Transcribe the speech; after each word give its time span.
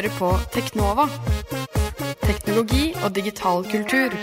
Hører 0.00 0.16
på 0.16 0.28
Teknova. 0.54 1.04
Teknologi 2.22 2.94
og 3.04 3.10
digital 3.14 3.66
kultur. 3.68 4.14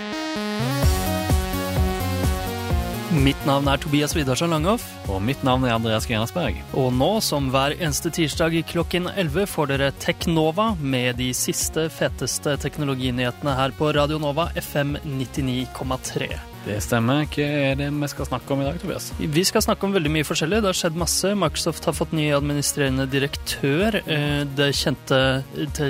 Mitt 3.13 3.45
navn 3.45 3.69
er 3.69 3.77
Tobias 3.77 4.17
Widersen 4.17 4.49
Langhoff. 4.49 4.96
Og 5.07 5.21
mitt 5.23 5.43
navn 5.47 5.63
er 5.63 5.75
Andreas 5.77 6.07
Grenasberg. 6.09 6.57
Og 6.77 6.91
nå, 6.95 7.09
som 7.23 7.47
hver 7.53 7.77
eneste 7.77 8.11
tirsdag 8.13 8.57
klokken 8.67 9.07
11, 9.13 9.47
får 9.47 9.71
dere 9.71 9.91
Teknova 10.03 10.73
med 10.81 11.15
de 11.21 11.29
siste, 11.37 11.87
feteste 11.93 12.57
teknologinyhetene 12.63 13.55
her 13.55 13.75
på 13.77 13.93
Radio 13.95 14.19
Nova 14.19 14.49
FM 14.59 14.97
99,3. 15.05 16.31
Det 16.67 16.81
stemmer. 16.83 17.21
Hva 17.31 17.45
er 17.47 17.77
det 17.79 17.85
vi 17.95 18.07
skal 18.11 18.27
snakke 18.27 18.51
om 18.51 18.59
i 18.59 18.65
dag, 18.67 18.75
Tobias? 18.81 19.05
Vi 19.17 19.43
skal 19.47 19.63
snakke 19.63 19.87
om 19.87 19.93
veldig 19.95 20.09
mye 20.11 20.25
forskjellig. 20.27 20.57
Det 20.65 20.67
har 20.67 20.75
skjedd 20.75 20.97
masse. 20.99 21.29
Microsoft 21.39 21.85
har 21.87 21.95
fått 21.95 22.11
ny 22.17 22.25
administrerende 22.35 23.05
direktør. 23.07 24.01
Eh, 24.03 24.41
Det 24.57 24.67
kjente 24.75 25.19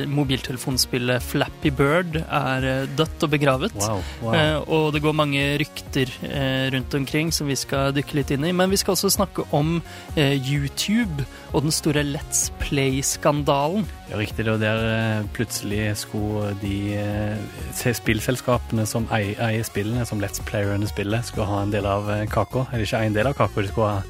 mobiltelefonspillet 0.05 1.23
Flappy 1.23 1.71
Bird 1.73 2.19
er 2.21 2.67
eh, 2.67 2.85
dødt 2.99 3.25
og 3.25 3.33
begravet. 3.33 3.73
Wow, 3.81 4.03
wow. 4.21 4.35
Eh, 4.37 4.57
Og 4.77 4.93
det 4.93 5.01
går 5.01 5.17
mange 5.17 5.41
rykter 5.63 6.13
rundt 6.73 6.93
omkring 6.93 7.31
som 7.33 7.47
vi 7.49 7.55
skal 7.57 7.89
dykke 7.95 8.19
litt 8.19 8.31
inn 8.35 8.45
i. 8.45 8.53
Men 8.53 8.69
vi 8.69 8.77
skal 8.77 8.93
også 8.93 9.06
snakke 9.13 9.45
om 9.55 9.81
eh, 10.15 10.35
YouTube 10.37 11.25
og 11.53 11.65
den 11.65 11.73
store 11.73 12.03
Let's 12.03 12.47
Play-skandalen. 12.61 13.87
Ja, 14.09 14.17
riktig. 14.19 14.45
Det 14.45 14.53
var 14.53 14.63
der 14.63 14.85
eh, 14.91 15.27
plutselig 15.33 15.97
skulle 15.97 16.53
de 16.61 16.95
eh, 16.97 17.93
spillselskapene 17.93 18.85
som 18.85 19.07
eier 19.11 19.63
spillene, 19.67 20.05
som 20.05 20.21
Let's 20.23 20.43
Playerne 20.45 20.87
spiller, 20.87 21.21
skulle 21.21 21.47
ha 21.49 21.61
en 21.63 21.73
del 21.73 21.85
av 21.85 22.09
eh, 22.11 22.25
kaka. 22.31 22.67
Eller 22.71 22.87
ikke 22.87 23.05
en 23.05 23.17
del 23.17 23.31
av 23.31 23.37
kaka, 23.39 23.61
de 23.61 23.71
skulle 23.71 23.93
ha 23.97 24.01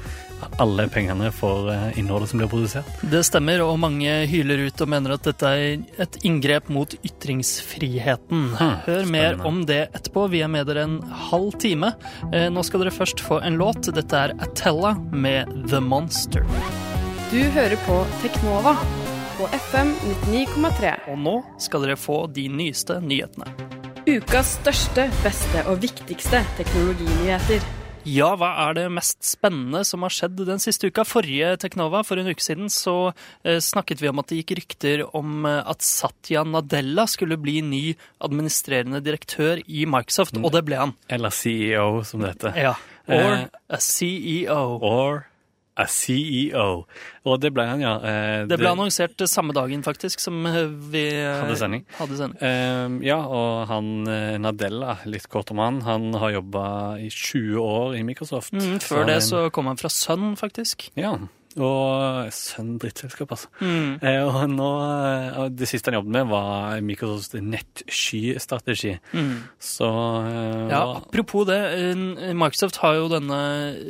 alle 0.62 0.88
pengene 0.92 1.30
for 1.34 1.70
eh, 1.72 1.98
innholdet 2.00 2.30
som 2.30 2.40
blir 2.42 2.50
produsert. 2.50 2.88
Det 3.02 3.20
stemmer, 3.26 3.62
og 3.64 3.78
mange 3.82 4.12
hyler 4.30 4.66
ut 4.68 4.80
og 4.84 4.90
mener 4.92 5.14
at 5.16 5.26
dette 5.28 5.50
er 5.54 6.02
et 6.04 6.18
inngrep 6.28 6.68
mot 6.72 6.94
ytringsfriheten. 7.04 8.44
Hmm, 8.58 8.74
Hør 8.86 9.08
mer 9.10 9.40
om 9.46 9.62
det 9.68 9.80
etterpå. 9.96 10.28
Vi 10.32 10.42
er 10.44 10.50
med 10.52 10.66
dere 10.70 10.84
en 10.88 10.98
halv 11.30 11.56
time. 11.62 11.92
Eh, 12.32 12.48
Nå 12.52 12.62
skal 12.66 12.84
dere 12.84 12.94
først 12.94 13.22
få 13.24 13.40
en 13.44 13.58
låt. 13.60 13.90
Dette 13.94 14.24
er 14.28 14.34
Atella 14.44 14.94
med 15.12 15.50
The 15.70 15.80
Monster. 15.80 16.44
Du 17.30 17.40
hører 17.52 17.76
på 17.84 17.98
Teknova 18.22 18.76
på 19.38 19.46
FM 19.54 19.92
99,3. 20.32 20.94
Og 21.12 21.18
nå 21.22 21.34
skal 21.62 21.84
dere 21.84 21.98
få 22.00 22.22
de 22.32 22.48
nyeste 22.50 23.00
nyhetene. 23.04 23.50
Ukas 24.08 24.54
største, 24.62 25.04
beste 25.20 25.66
og 25.68 25.82
viktigste 25.82 26.40
teknologinyheter. 26.56 27.60
Ja, 28.08 28.32
hva 28.38 28.50
er 28.64 28.76
det 28.78 28.86
mest 28.94 29.20
spennende 29.26 29.84
som 29.86 30.04
har 30.06 30.14
skjedd 30.14 30.40
den 30.48 30.62
siste 30.62 30.88
uka? 30.88 31.04
Forrige 31.08 31.54
Teknova, 31.60 32.02
for 32.06 32.20
en 32.20 32.30
uke 32.30 32.44
siden, 32.44 32.70
så 32.72 33.12
eh, 33.44 33.58
snakket 33.64 34.02
vi 34.02 34.10
om 34.10 34.22
at 34.22 34.30
det 34.30 34.40
gikk 34.40 34.56
rykter 34.62 35.04
om 35.16 35.44
eh, 35.48 35.60
at 35.68 35.84
Satya 35.84 36.44
Nadella 36.48 37.06
skulle 37.10 37.38
bli 37.40 37.60
ny 37.64 37.82
administrerende 38.24 39.02
direktør 39.04 39.60
i 39.66 39.84
Microsoft, 39.88 40.38
og 40.40 40.52
det 40.54 40.64
ble 40.68 40.80
han. 40.80 40.94
Eller 41.12 41.34
CEO, 41.34 42.04
som 42.08 42.24
det 42.24 42.36
heter. 42.36 42.56
Ja. 42.68 42.76
Or 43.08 43.28
Eh, 43.38 43.44
a 43.68 43.78
CEO. 43.80 44.78
Or 44.82 45.26
a 45.78 45.86
CEO. 45.86 46.84
Og 47.28 47.40
det 47.42 47.52
ble 47.54 47.64
han, 47.68 47.82
ja. 47.82 47.94
Eh, 48.02 48.46
Det 48.50 48.58
ble 48.58 48.72
annonsert 48.72 49.20
samme 49.30 49.54
dagen, 49.56 49.84
faktisk, 49.86 50.20
som 50.22 50.44
eh, 50.48 50.64
vi 50.92 51.04
eh, 51.14 51.38
Hadde 51.42 51.56
sending. 51.60 51.84
Hadde 51.98 52.18
sending. 52.18 52.42
Ehm, 52.42 52.98
ja, 53.06 53.18
og 53.22 53.68
han 53.70 53.90
Nadella, 54.42 54.98
litt 55.06 55.28
kort 55.30 55.52
om 55.54 55.62
han, 55.62 55.82
han 55.86 56.10
har 56.18 56.34
jobba 56.38 56.66
i 56.98 57.10
20 57.12 57.62
år 57.62 57.98
i 57.98 58.04
Microsoft. 58.06 58.56
Mm, 58.56 58.78
før 58.82 59.06
det 59.08 59.20
så 59.26 59.46
kom 59.54 59.70
han 59.70 59.80
fra 59.80 59.90
Sun, 59.92 60.32
faktisk. 60.40 60.90
Ja. 60.98 61.16
Og 61.58 62.28
sønn 62.34 62.76
drittselskap, 62.80 63.32
altså. 63.34 63.50
Mm. 63.60 63.98
Eh, 64.02 64.20
og 64.26 64.44
nå, 64.52 64.68
eh, 64.84 65.38
det 65.54 65.68
siste 65.70 65.90
han 65.90 65.98
jobbet 65.98 66.14
med, 66.14 66.28
var 66.30 66.82
Microsofts 66.84 67.34
nettsky-strategi. 67.38 68.94
Mm. 69.12 69.32
Så 69.62 69.88
eh, 69.88 70.64
Ja, 70.72 70.82
apropos 71.00 71.48
det, 71.48 71.58
Microsoft 72.38 72.80
har 72.84 72.98
jo 72.98 73.10
denne 73.12 73.40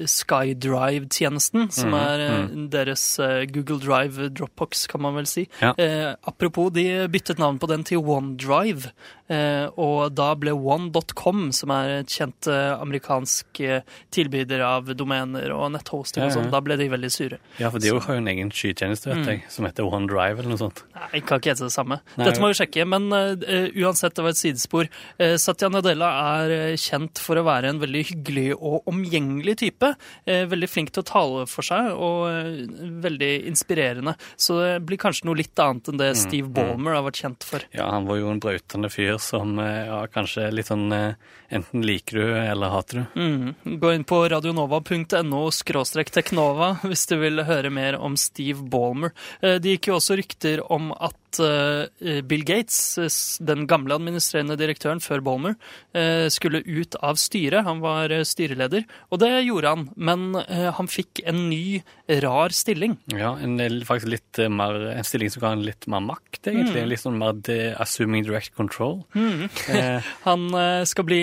SkyDrive-tjenesten, 0.09 1.69
som 1.75 1.93
mm. 1.93 1.99
er 2.01 2.25
eh, 2.27 2.57
deres 2.73 3.05
Google 3.53 3.81
Drive 3.85 4.31
Dropbox, 4.33 4.87
kan 4.91 5.05
man 5.05 5.19
vel 5.19 5.29
si. 5.31 5.49
Ja. 5.63 5.75
Eh, 5.79 6.13
apropos, 6.29 6.73
de 6.75 6.87
byttet 7.13 7.41
navn 7.43 7.61
på 7.61 7.71
den 7.71 7.85
til 7.89 8.03
OneDrive, 8.03 8.93
og 9.29 10.15
da 10.17 10.31
ble 10.39 10.55
one.com, 10.57 11.49
som 11.57 11.73
er 11.75 11.99
et 11.99 12.13
kjent 12.13 12.49
eh, 12.51 12.73
amerikansk 12.79 13.61
eh, 13.65 13.83
tilbyder 14.15 14.63
av 14.65 14.89
domener 14.99 15.53
og 15.55 15.73
netthosting 15.75 16.25
og 16.27 16.35
sånn, 16.35 16.51
da 16.53 16.61
ble 16.65 16.79
de 16.81 16.89
veldig 16.93 17.11
sure. 17.13 17.41
ja, 17.61 17.71
for 17.71 17.83
de 17.83 17.93
har 17.93 18.01
jo 18.01 18.23
en 18.23 18.31
egen 18.33 18.53
skytjeneste, 18.55 19.11
vet 19.13 19.31
jeg, 19.33 19.43
som 19.53 19.69
heter 19.69 19.87
OneDrive 19.87 20.41
eller 20.41 20.53
noe 20.55 20.61
sånt. 20.61 20.85
Nei, 20.97 21.23
kan 21.25 21.43
ikke 21.43 21.53
hete 21.53 21.69
det 21.69 21.75
samme. 21.75 22.01
Nei. 22.17 22.29
Dette 22.29 22.43
må 22.43 22.51
vi 22.53 22.59
sjekke, 22.61 22.87
men 22.89 23.09
uh, 23.13 23.69
uansett, 23.85 24.17
det 24.17 24.25
var 24.25 24.35
et 24.35 24.41
sidespor. 24.41 24.89
Uh, 25.21 25.37
Satya 25.41 25.71
Nadella 25.73 26.11
er 26.39 26.55
eh, 26.57 26.79
kjent 26.81 27.21
for 27.23 27.41
å 27.41 27.45
være 27.47 27.73
en 27.73 27.83
veldig 27.83 28.05
hyggelig 28.13 28.47
og 28.57 28.89
omgjengelig 28.91 29.59
type. 29.65 29.93
Uh, 30.29 30.45
veldig 30.51 30.71
flink 30.71 30.93
til 30.95 31.05
å 31.05 31.09
tale 31.09 31.47
for 31.51 31.67
seg, 31.67 31.91
og 31.95 32.29
eh, 32.31 32.65
veldig 33.05 33.33
inspirerende. 33.51 34.17
Så 34.41 34.59
det 34.63 34.73
blir 34.89 35.01
kanskje 35.01 35.29
noe 35.29 35.39
litt 35.41 35.59
annet 35.63 35.93
enn 35.93 36.01
det 36.01 36.13
Steve 36.19 36.51
Ballmer 36.55 36.99
har 36.99 37.07
vært 37.07 37.23
kjent 37.23 37.47
for. 37.47 37.65
Ja, 37.77 37.91
han 37.93 38.09
var 38.09 38.21
jo 38.21 38.33
en 38.33 38.43
brautende 38.43 38.91
fyr 38.93 39.18
som 39.23 39.59
eh, 39.63 39.87
ja, 39.89 40.03
kanskje 40.13 40.51
litt 40.55 40.71
sånn 40.71 40.91
eh, 40.93 41.15
Enten 41.49 41.81
liker 41.81 42.19
du 42.19 42.25
eller 42.37 42.69
hater 42.69 42.99
du. 43.15 43.21
Mm. 43.21 43.79
Gå 43.81 43.93
inn 43.97 44.03
på 44.05 44.19
radionova.no 44.29 45.47
skråstrek 45.51 46.11
teknova 46.13 46.75
hvis 46.83 47.07
du 47.09 47.15
vil 47.23 47.41
høre 47.49 47.71
mer 47.73 47.97
om 47.97 48.19
Steve 48.21 48.61
Ballmer. 48.69 49.15
Eh, 49.41 49.57
Det 49.57 49.79
gikk 49.79 49.89
jo 49.89 49.97
også 49.97 50.19
rykter 50.21 50.61
om 50.73 50.91
at 50.93 51.17
eh, 51.43 52.21
Bill 52.25 52.45
Gates, 52.49 53.39
den 53.45 53.67
gamle 53.69 53.99
administrerende 53.99 54.57
direktøren 54.61 55.03
før 55.05 55.21
Ballmer, 55.27 55.59
eh, 55.93 56.27
skulle 56.33 56.63
ut 56.65 56.97
av 57.05 57.21
styret. 57.21 57.67
Han 57.69 57.83
var 57.85 58.15
eh, 58.15 58.25
styreleder, 58.25 58.87
og 59.13 59.21
det 59.21 59.33
gjorde 59.47 59.75
han. 59.75 59.87
Men 59.97 60.27
han 60.39 60.89
fikk 60.91 61.23
en 61.29 61.49
ny, 61.51 61.81
rar 62.23 62.53
stilling. 62.57 62.97
Ja, 63.13 63.35
en, 63.45 63.59
faktisk 63.85 64.09
litt 64.09 64.41
mer, 64.53 64.77
en 64.95 65.07
stilling 65.07 65.31
som 65.33 65.43
ga 65.43 65.53
han 65.53 65.65
litt 65.67 65.85
mer 65.91 66.01
makt, 66.07 66.41
egentlig. 66.49 66.87
Litt 66.89 67.03
sånn 67.03 67.19
mer 67.21 67.37
assuming 67.83 68.25
direct 68.25 68.55
control. 68.57 69.03
Eh, 69.15 70.01
Han 70.29 70.49
skal 70.89 71.07
bli 71.07 71.21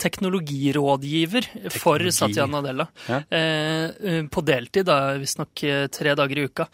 teknologirådgiver 0.00 0.10
teknologirådgiver 0.10 1.70
for 1.70 2.10
Satya 2.10 2.46
Nadella. 2.46 2.86
Ja. 3.08 3.20
Eh, 3.30 4.24
på 4.30 4.42
deltid, 4.44 4.90
visstnok 5.20 5.64
tre 5.92 6.14
dager 6.14 6.38
i 6.38 6.46
uka. 6.48 6.66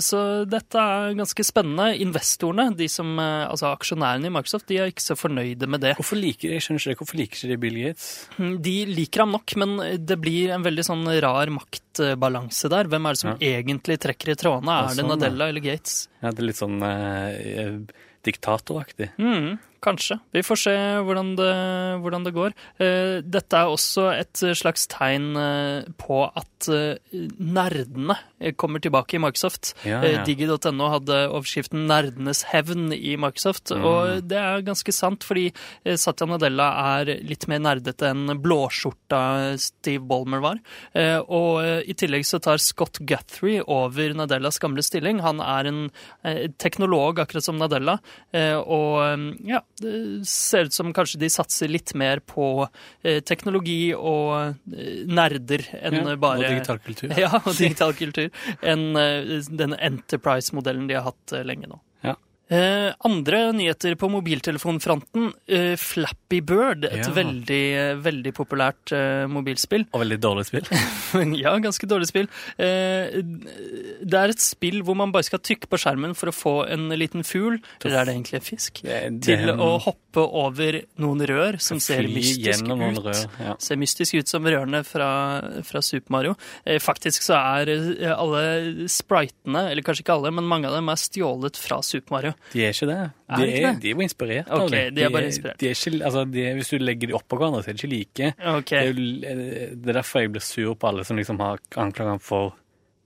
Så 0.00 0.44
dette 0.48 0.78
er 0.78 1.16
ganske 1.18 1.44
spennende. 1.46 1.92
Investorene, 2.22 2.70
de 2.76 2.86
som, 2.88 3.08
eh, 3.18 3.48
altså 3.50 3.72
aksjonærene 3.72 4.28
i 4.28 4.32
Microsoft, 4.32 4.68
de 4.70 4.78
er 4.78 4.92
ikke 4.92 5.02
så 5.02 5.16
fornøyde 5.18 5.66
med 5.66 5.82
det. 5.82 5.96
hvorfor 5.98 6.20
liker 6.20 6.52
jeg 6.54 6.62
skjønner 6.62 6.94
ikke 6.94 7.02
hvorfor 7.02 7.18
liker 7.18 7.48
de 7.48 7.56
Bill 7.58 7.78
Gates? 7.82 8.28
De 8.38 8.76
liker 8.86 9.24
ham 9.24 9.34
nok, 9.34 9.56
men 9.56 9.74
det 10.06 10.18
blir 10.20 10.52
en 10.54 10.62
veldig 10.62 10.84
sånn 10.86 11.04
rar 11.22 11.50
maktbalanse 11.50 12.70
der. 12.70 12.86
Hvem 12.92 13.06
er 13.06 13.12
det 13.12 13.22
som 13.24 13.36
egentlig 13.42 13.98
trekker 13.98 14.32
i 14.32 14.38
trådene? 14.38 14.78
Er 14.78 14.88
det 14.88 15.02
sånn, 15.02 15.10
det 15.10 15.18
Nadella 15.18 15.50
eller 15.50 15.64
Gates? 15.64 16.08
Ja, 16.22 16.30
det 16.30 16.38
er 16.38 16.48
litt 16.52 16.62
sånn 16.62 16.78
eh, 16.86 17.76
diktatoraktig. 18.22 19.10
Mm, 19.18 19.58
kanskje. 19.82 20.16
Vi 20.32 20.42
får 20.46 20.58
se 20.62 20.74
hvordan 21.04 21.34
det, 21.38 21.50
hvordan 22.02 22.24
det 22.26 22.32
går. 22.36 22.54
Eh, 22.82 23.16
dette 23.24 23.58
er 23.58 23.70
også 23.72 24.08
et 24.14 24.42
slags 24.58 24.86
tegn 24.92 25.32
eh, 25.36 25.88
på 26.00 26.20
at 26.30 26.68
eh, 26.70 27.18
nerdene 27.42 28.16
kommer 28.58 28.82
tilbake 28.82 29.16
i 29.18 29.22
Microsoft. 29.22 29.72
Ja, 29.86 30.00
ja. 30.06 30.22
Digi.no 30.26 30.88
hadde 30.90 31.18
overskriften 31.30 31.84
'Nerdenes 31.86 32.44
hevn' 32.50 32.90
i 32.94 33.16
Microsoft, 33.16 33.70
Mm. 33.72 33.84
og 33.86 34.28
det 34.28 34.38
er 34.38 34.62
ganske 34.66 34.92
sant, 34.92 35.22
fordi 35.24 35.52
Satya 35.96 36.26
Nadella 36.26 36.66
er 37.00 37.12
litt 37.22 37.46
mer 37.48 37.58
nerdete 37.62 38.10
enn 38.10 38.26
blåskjorta 38.42 39.56
Steve 39.58 40.02
Ballmer 40.06 40.40
var. 40.42 40.58
Og 41.30 41.62
i 41.86 41.94
tillegg 41.94 42.26
så 42.26 42.40
tar 42.42 42.58
Scott 42.58 42.98
Guthrie 43.06 43.62
over 43.66 44.12
Nadellas 44.14 44.58
gamle 44.58 44.82
stilling. 44.82 45.20
Han 45.22 45.40
er 45.40 45.70
en 45.70 45.90
teknolog, 46.58 47.18
akkurat 47.22 47.44
som 47.46 47.58
Nadella, 47.58 47.98
og 48.66 49.36
ja, 49.46 49.62
det 49.82 50.28
ser 50.28 50.68
ut 50.68 50.76
som 50.76 50.92
kanskje 50.94 51.20
de 51.22 51.30
satser 51.32 51.70
litt 51.72 51.94
mer 51.98 52.22
på 52.24 52.48
eh, 53.02 53.20
teknologi 53.26 53.92
og 53.94 54.54
eh, 54.72 55.04
nerder 55.06 55.66
enn 55.80 56.00
Ja, 56.00 56.16
bare 56.16 56.42
og 56.42 56.48
digital 56.48 56.82
kultur. 56.82 57.14
Ja, 57.24 57.32
og 57.42 57.54
digital 57.58 57.96
kultur. 57.98 58.28
Enn 58.62 58.92
eh, 58.98 59.38
den 59.50 59.76
Enterprise-modellen 59.78 60.88
de 60.90 60.98
har 60.98 61.10
hatt 61.10 61.36
eh, 61.36 61.46
lenge 61.46 61.70
nå. 61.70 61.80
Eh, 62.52 62.92
andre 63.08 63.38
nyheter 63.56 63.94
på 63.96 64.10
mobiltelefonfronten. 64.12 65.30
Eh, 65.48 65.76
Flappy 65.80 66.40
Bird, 66.44 66.84
et 66.84 67.06
Ja. 67.06 67.12
veldig, 67.16 68.02
veldig 68.04 68.32
populært 68.36 68.92
eh, 68.92 69.24
mobilspill. 69.26 69.86
Og 69.94 70.02
veldig 70.02 70.18
dårlig 70.20 70.44
spill. 70.50 70.66
ja, 71.42 71.54
ganske 71.64 71.88
dårlig 71.88 72.10
spill. 72.10 72.28
Eh, 72.60 73.22
det 74.04 74.18
er 74.20 74.34
et 74.34 74.42
spill 74.44 74.82
hvor 74.84 74.98
man 75.00 75.12
bare 75.14 75.24
skal 75.24 75.40
trykke 75.40 75.70
på 75.72 75.80
skjermen 75.80 76.12
for 76.18 76.28
å 76.28 76.34
få 76.36 76.54
en 76.68 76.90
liten 76.92 77.24
fugl, 77.24 77.56
eller 77.84 78.02
er 78.02 78.04
det 78.10 78.16
egentlig 78.18 78.40
en 78.42 78.46
fisk, 78.50 78.82
Det- 78.82 79.00
det- 79.20 79.22
til 79.22 79.48
å 79.56 79.70
hoppe 79.80 80.20
over 80.28 80.82
noen 81.00 81.24
rør 81.24 81.58
som 81.62 81.80
ser 81.80 82.02
mystisk 82.04 82.66
ut. 82.68 83.02
rør, 83.02 83.22
ja. 83.40 83.54
Ser 83.58 83.76
mystisk 83.80 84.18
ut 84.20 84.28
som 84.28 84.44
rørene 84.44 84.84
fra, 84.84 85.40
fra 85.64 85.80
Super 85.80 86.12
Mario. 86.12 86.36
Eh, 86.66 86.76
faktisk 86.78 87.22
så 87.24 87.38
er 87.40 88.12
alle 88.12 88.86
spritene, 88.92 89.70
eller 89.70 89.80
kanskje 89.82 90.04
ikke 90.04 90.18
alle, 90.18 90.30
men 90.36 90.44
mange 90.44 90.66
av 90.68 90.74
dem 90.76 90.88
er 90.92 91.00
stjålet 91.00 91.56
fra 91.56 91.80
Super 91.80 92.12
Mario. 92.18 92.34
De 92.52 92.64
er 92.66 92.72
ikke 92.74 92.86
det. 92.90 92.96
Er 93.30 93.36
De 93.36 93.42
er, 93.48 93.66
det? 93.72 93.82
de 93.82 93.88
er 93.88 93.94
jo 93.94 94.00
inspirert 94.04 94.48
Ok, 94.50 94.60
av 94.60 94.70
det. 94.74 94.80
de 94.96 95.02
er 95.06 95.12
bare 95.14 95.28
inspirert. 95.30 95.58
De 95.62 95.68
er 95.70 95.76
ikke, 95.78 96.04
altså, 96.04 96.24
de 96.32 96.46
er, 96.46 96.54
hvis 96.58 96.68
du 96.72 96.78
legger 96.78 97.08
de 97.12 97.14
oppå 97.16 97.38
hverandre, 97.40 97.62
så 97.64 97.70
er 97.70 97.76
de 97.78 97.80
ikke 97.86 97.92
like. 97.94 98.32
Okay. 98.56 98.92
Det, 98.92 98.96
er, 98.96 99.36
jo- 99.36 99.76
det 99.84 99.88
er 99.88 99.98
derfor 100.00 100.20
jeg 100.20 100.32
blir 100.34 100.44
sur 100.44 100.74
på 100.74 100.88
alle 100.90 101.04
som 101.08 101.16
liksom 101.16 101.38
har 101.40 101.58
anklagene 101.76 102.16
ham 102.18 102.20
for 102.20 102.54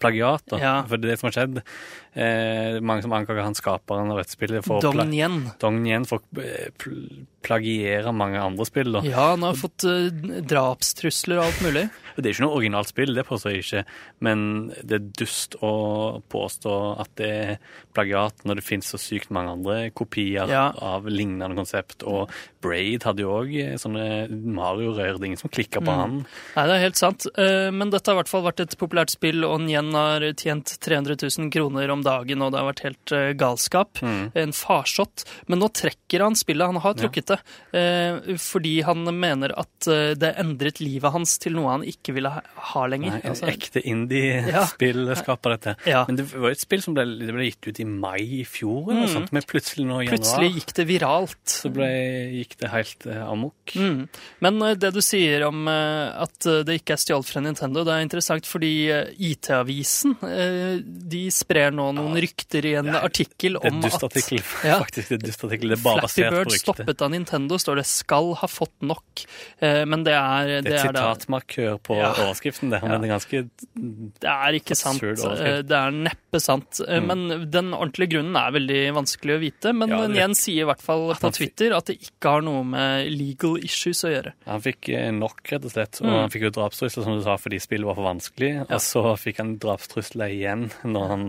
plagiat. 0.01 0.43
Da. 0.51 0.59
Ja. 0.61 0.75
For 0.89 0.97
det 1.01 1.09
er 1.09 1.15
det 1.15 1.19
som 1.21 1.29
har 1.31 1.37
skjedd. 1.39 1.63
Eh, 2.17 2.81
mange 2.81 3.03
som 3.05 3.13
anklager 3.13 3.45
han 3.45 3.55
skaperen 3.57 4.09
av 4.15 4.23
for 4.65 4.79
å 4.79 4.81
Dong 4.81 4.95
pla 4.97 5.05
Dong 5.61 5.83
Yen 5.87 6.07
for 6.09 6.23
å 6.25 6.41
eh, 6.41 6.71
pl 6.81 7.27
plagiere 7.47 8.11
mange 8.11 8.41
andre 8.43 8.65
spill. 8.67 8.89
Da. 8.97 9.05
Ja, 9.07 9.27
han 9.37 9.45
har 9.47 9.55
fått 9.55 9.85
eh, 9.87 10.09
drapstrusler 10.51 11.39
og 11.39 11.45
alt 11.47 11.61
mulig. 11.63 11.85
Det 12.17 12.31
er 12.31 12.33
ikke 12.33 12.47
noe 12.47 12.57
originalt 12.57 12.89
spill, 12.89 13.11
det 13.13 13.27
påstår 13.29 13.53
jeg 13.53 13.61
ikke, 13.61 13.81
men 14.25 14.43
det 14.89 14.95
er 14.97 15.09
dust 15.21 15.53
å 15.61 15.71
påstå 16.33 16.73
at 17.03 17.11
det 17.21 17.27
er 17.29 17.51
plagiat 17.93 18.41
når 18.49 18.57
det 18.57 18.65
finnes 18.65 18.89
så 18.89 18.97
sykt 18.97 19.29
mange 19.37 19.53
andre 19.53 19.91
kopier 19.93 20.49
Ja. 20.49 20.71
av 20.81 21.05
lignende 21.13 21.53
konsept. 21.59 22.01
Og 22.09 22.33
Braid 22.65 23.05
hadde 23.05 23.21
jo 23.21 23.35
òg 23.37 23.53
sånne 23.83 24.31
Mario-rør. 24.33 25.19
Det 25.19 25.27
er 25.27 25.29
ingen 25.29 25.43
som 25.43 25.53
klikka 25.53 25.83
på 25.85 25.93
Mm. 25.93 26.01
han. 26.01 26.17
Nei, 26.57 26.65
det 26.71 26.75
er 26.79 26.85
helt 26.87 26.97
sant. 27.03 27.27
Eh, 27.37 27.69
Men 27.71 27.91
dette 27.93 28.09
har 28.09 28.17
i 28.17 28.23
hvert 28.23 28.33
fall 28.33 28.47
vært 28.49 28.61
et 28.65 28.79
populært 28.81 29.13
spill, 29.13 29.45
og 29.45 29.61
Nyen 29.61 29.93
har 29.93 30.25
tjent 30.41 30.73
300 30.81 31.21
000 31.21 31.51
kroner 31.53 31.93
om 31.93 32.01
dagen, 32.07 32.43
og 32.47 32.53
det 32.55 32.61
har 32.63 32.69
vært 32.71 32.85
helt 32.87 33.13
uh, 33.17 33.33
galskap. 33.39 34.01
Mm. 34.07 34.31
En 34.47 34.55
farsott. 34.57 35.25
Men 35.51 35.61
nå 35.63 35.69
trekker 35.75 36.23
han 36.25 36.39
spillet. 36.39 36.71
Han 36.73 36.81
har 36.85 36.95
trukket 36.99 37.33
det. 37.35 37.39
Uh, 37.75 38.37
Fordi 38.41 38.77
han 38.87 39.03
mener 39.19 39.53
at 39.59 39.91
uh, 39.91 40.15
det 40.17 40.33
endret 40.41 40.81
livet 40.81 41.13
hans 41.15 41.37
til 41.43 41.57
noe 41.59 41.75
han 41.75 41.85
ikke 41.87 42.15
ville 42.17 42.31
ha- 42.33 42.45
ha 42.73 42.87
lenger. 42.89 43.17
Nei, 43.17 43.21
en 43.25 43.35
Altså, 43.35 43.51
ekte 43.53 43.83
indie-spill 43.85 45.11
skaper 45.19 45.57
dette. 45.57 45.77
Ja. 45.89 46.05
Men 46.09 46.17
det 46.21 46.29
var 46.33 46.49
jo 46.51 46.55
et 46.57 46.63
spill 46.63 46.83
som 46.85 46.95
ble, 46.97 47.05
det 47.21 47.35
ble 47.35 47.49
gitt 47.51 47.69
ut 47.71 47.81
i 47.83 47.89
mai 47.89 48.23
i 48.41 48.45
fjor, 48.49 48.91
eller 48.93 49.07
Mm. 49.07 49.13
sånt, 49.17 49.33
men 49.35 49.43
plutselig 49.47 49.87
nå 49.87 50.01
i 50.05 50.09
plutselig 50.11 50.53
gikk 50.57 50.73
det 50.79 50.87
viralt. 50.89 51.37
så 51.51 51.71
ble, 51.73 51.89
gikk 52.41 52.57
det 52.63 52.71
helt 52.73 53.07
amok. 53.27 53.75
Mm. 53.77 54.09
Men 54.45 54.59
det 54.79 54.93
du 54.95 55.01
sier 55.05 55.45
om 55.47 55.67
at 55.69 56.39
det 56.67 56.81
ikke 56.81 56.95
er 56.97 57.03
stjålet 57.03 57.29
fra 57.31 57.41
Nintendo, 57.45 57.85
det 57.87 57.93
er 57.97 58.05
interessant 58.07 58.47
fordi 58.49 58.71
IT-avisen 59.31 60.17
de 61.11 61.23
sprer 61.35 61.75
nå 61.75 61.89
noen 61.97 62.17
rykter 62.23 62.65
i 62.69 62.75
en 62.81 62.91
artikkel 62.95 63.57
om 63.57 63.61
artikkel 63.61 63.61
Det 63.61 63.73
er 63.73 63.77
at 63.77 63.83
dustartikkel, 63.87 64.41
Ja. 64.71 64.79
faktisk. 64.83 65.09
Det 65.09 65.17
er 65.19 65.25
dustartikkel. 65.27 65.69
Det 65.73 65.79
er 65.79 65.83
bare 65.83 66.01
Flappy 66.05 66.23
basert 66.23 66.33
på 66.33 66.37
Bird 66.37 66.57
stoppet 66.61 67.03
av 67.07 67.11
Nintendo, 67.11 67.59
står 67.59 67.77
det 67.81 67.87
'skal 67.87 68.35
ha 68.37 68.47
fått 68.49 68.77
nok'. 68.83 69.27
Eh, 69.61 69.85
Men 69.87 70.05
det 70.05 70.13
er, 70.15 70.63
Det 70.63 70.73
er 70.73 70.77
et 70.77 70.95
sitatmarkør 70.95 71.79
på 71.81 71.97
Ja. 71.97 72.13
overskriften, 72.13 72.71
det. 72.71 72.81
Ja. 72.83 72.89
Men 72.89 73.01
det 73.03 73.11
er 73.11 73.15
ganske 73.19 73.51
Det 74.21 74.29
er 74.31 74.53
ikke 74.61 74.77
sant. 74.77 75.03
Eh, 75.03 75.63
Det 75.63 75.71
er 75.73 75.91
neppe 75.91 76.41
sant. 76.41 76.81
Eh, 76.87 77.01
Mm. 77.01 77.07
Men 77.07 77.51
den 77.51 77.71
ordentlige 77.73 78.11
grunnen 78.17 78.37
er 78.37 78.51
veldig 78.53 78.93
vanskelig 78.95 79.37
å 79.37 79.41
vite. 79.41 79.73
Men 79.75 79.89
Ja, 79.89 80.07
igjen 80.09 80.35
sier 80.35 80.63
i 80.63 80.67
hvert 80.67 80.81
fall 80.83 81.15
på 81.15 81.33
Twitter 81.33 81.75
at 81.77 81.87
det 81.87 81.99
ikke 82.01 82.31
har 82.31 82.41
noe 82.43 82.63
med 82.65 83.11
legal 83.13 83.57
issues 83.59 84.03
å 84.05 84.09
gjøre. 84.11 84.33
Han 84.47 84.61
fikk 84.61 84.89
nok, 85.13 85.43
rett 85.51 85.65
og 85.65 85.71
slett. 85.73 86.01
Og 86.01 86.07
Mm. 86.07 86.21
han 86.21 86.31
fikk 86.31 86.43
jo 86.43 86.51
drapstrusler, 86.51 87.05
som 87.05 87.17
du 87.19 87.23
sa, 87.23 87.37
fordi 87.37 87.59
spillet 87.61 87.85
var 87.85 87.95
for 87.95 88.05
vanskelig. 88.05 88.61
Og 88.71 88.81
så 88.81 89.17
fikk 89.17 89.37
han 89.39 89.59
drapstrusler 89.59 90.29
igjen 90.31 90.71
når 90.85 91.09
han 91.09 91.29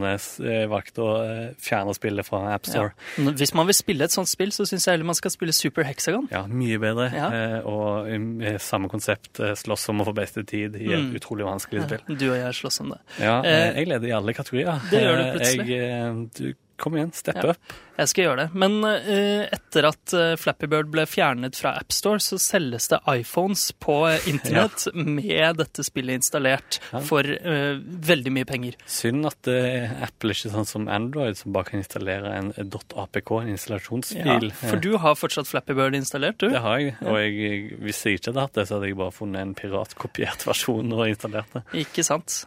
valgte 0.66 1.04
å 1.06 1.12
eh, 1.24 1.54
fjerne 1.62 1.94
spillet 1.96 2.26
fra 2.28 2.42
AppStore. 2.56 2.92
Ja. 3.22 3.32
Hvis 3.38 3.54
man 3.54 3.68
vil 3.70 3.78
spille 3.78 4.04
et 4.08 4.12
sånt 4.16 4.28
spill, 4.32 4.50
så 4.56 4.66
syns 4.66 4.88
jeg 4.88 4.96
heller 4.98 5.06
man 5.06 5.16
skal 5.20 5.32
spille 5.32 5.54
Super 5.54 5.84
Hexagon. 5.88 6.28
Ja. 6.34 6.46
mye 6.50 6.80
bedre. 6.82 7.08
Ja. 7.14 7.28
Eh, 7.32 7.60
og 7.70 8.10
eh, 8.10 8.58
samme 8.64 8.90
konsept, 8.90 9.38
slåss 9.38 9.90
om 9.94 10.02
å 10.02 10.08
få 10.10 10.16
beste 10.18 10.44
tid 10.48 10.76
i 10.82 10.88
et 10.94 10.98
Mm. 11.08 11.16
utrolig 11.20 11.46
vanskelig 11.46 11.84
spill. 11.86 12.02
Du 12.18 12.26
og 12.32 12.38
jeg 12.40 12.54
slåss 12.58 12.82
om 12.82 12.90
det. 12.96 13.02
Ja, 13.22 13.42
jeg 13.46 13.88
leder 13.88 14.08
i 14.08 14.16
alle 14.18 14.34
kategorier. 14.34 14.80
det 14.90 15.04
gjør 15.04 15.18
du 15.18 15.26
plutselig. 15.38 15.68
Jeg, 15.78 16.30
du, 16.38 16.54
kom 16.78 16.96
igjen, 16.98 17.14
step 17.14 17.38
Ja. 17.44 17.52
up. 17.54 17.76
Jeg 17.98 18.10
skal 18.12 18.24
gjøre 18.28 18.44
det. 18.44 18.50
Men 18.62 18.76
uh, 18.86 19.48
etter 19.50 19.88
at 19.90 20.14
eh, 20.14 20.36
Flappy 20.38 20.68
Bird 20.70 20.92
ble 20.94 21.08
fjernet 21.10 21.58
fra 21.58 21.72
AppStore, 21.80 22.20
så 22.22 22.38
selges 22.38 22.86
det 22.92 23.00
iPhones 23.10 23.72
på 23.82 23.96
internett 24.30 24.36
internett 24.38 24.84
med 24.94 25.58
dette 25.58 25.84
spillet 25.84 26.20
installert 26.22 26.78
Ja. 26.92 27.00
for 27.02 27.26
uh, 27.26 27.80
veldig 27.82 28.32
mye 28.36 28.46
penger. 28.46 28.76
Synd 28.86 29.26
at 29.26 29.50
uh, 29.50 30.04
Apple 30.06 30.36
ikke 30.36 30.52
er 30.52 30.54
sånn 30.54 30.70
som 30.70 30.86
Android, 30.94 31.40
som 31.40 31.56
bare 31.56 31.72
kan 31.72 31.82
installere 31.82 32.36
en 32.38 32.52
.apk, 32.54 33.32
en 33.42 33.50
installasjonsfil. 33.56 34.52
for 34.62 34.78
du 34.78 34.92
har 35.02 35.18
fortsatt 35.18 35.50
Flappy 35.50 35.74
Bird 35.78 35.98
installert, 35.98 36.38
du? 36.38 36.52
Det 36.54 36.62
har 36.62 36.78
jeg, 36.84 36.94
og 37.02 37.18
jeg, 37.18 37.74
hvis 37.82 38.04
jeg 38.06 38.20
ikke 38.22 38.30
hadde 38.36 38.46
hatt 38.46 38.60
det, 38.62 38.68
så 38.70 38.78
hadde 38.78 38.92
jeg 38.92 39.00
bare 39.02 39.16
funnet 39.18 39.42
en 39.42 39.56
piratkopiert 39.58 40.46
versjon 40.52 40.94
og 40.94 41.04
installert 41.10 41.58
det. 41.58 41.64
Ikke 41.82 42.06
sant. 42.06 42.44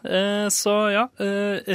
Så 0.54 0.76
ja, 0.94 1.08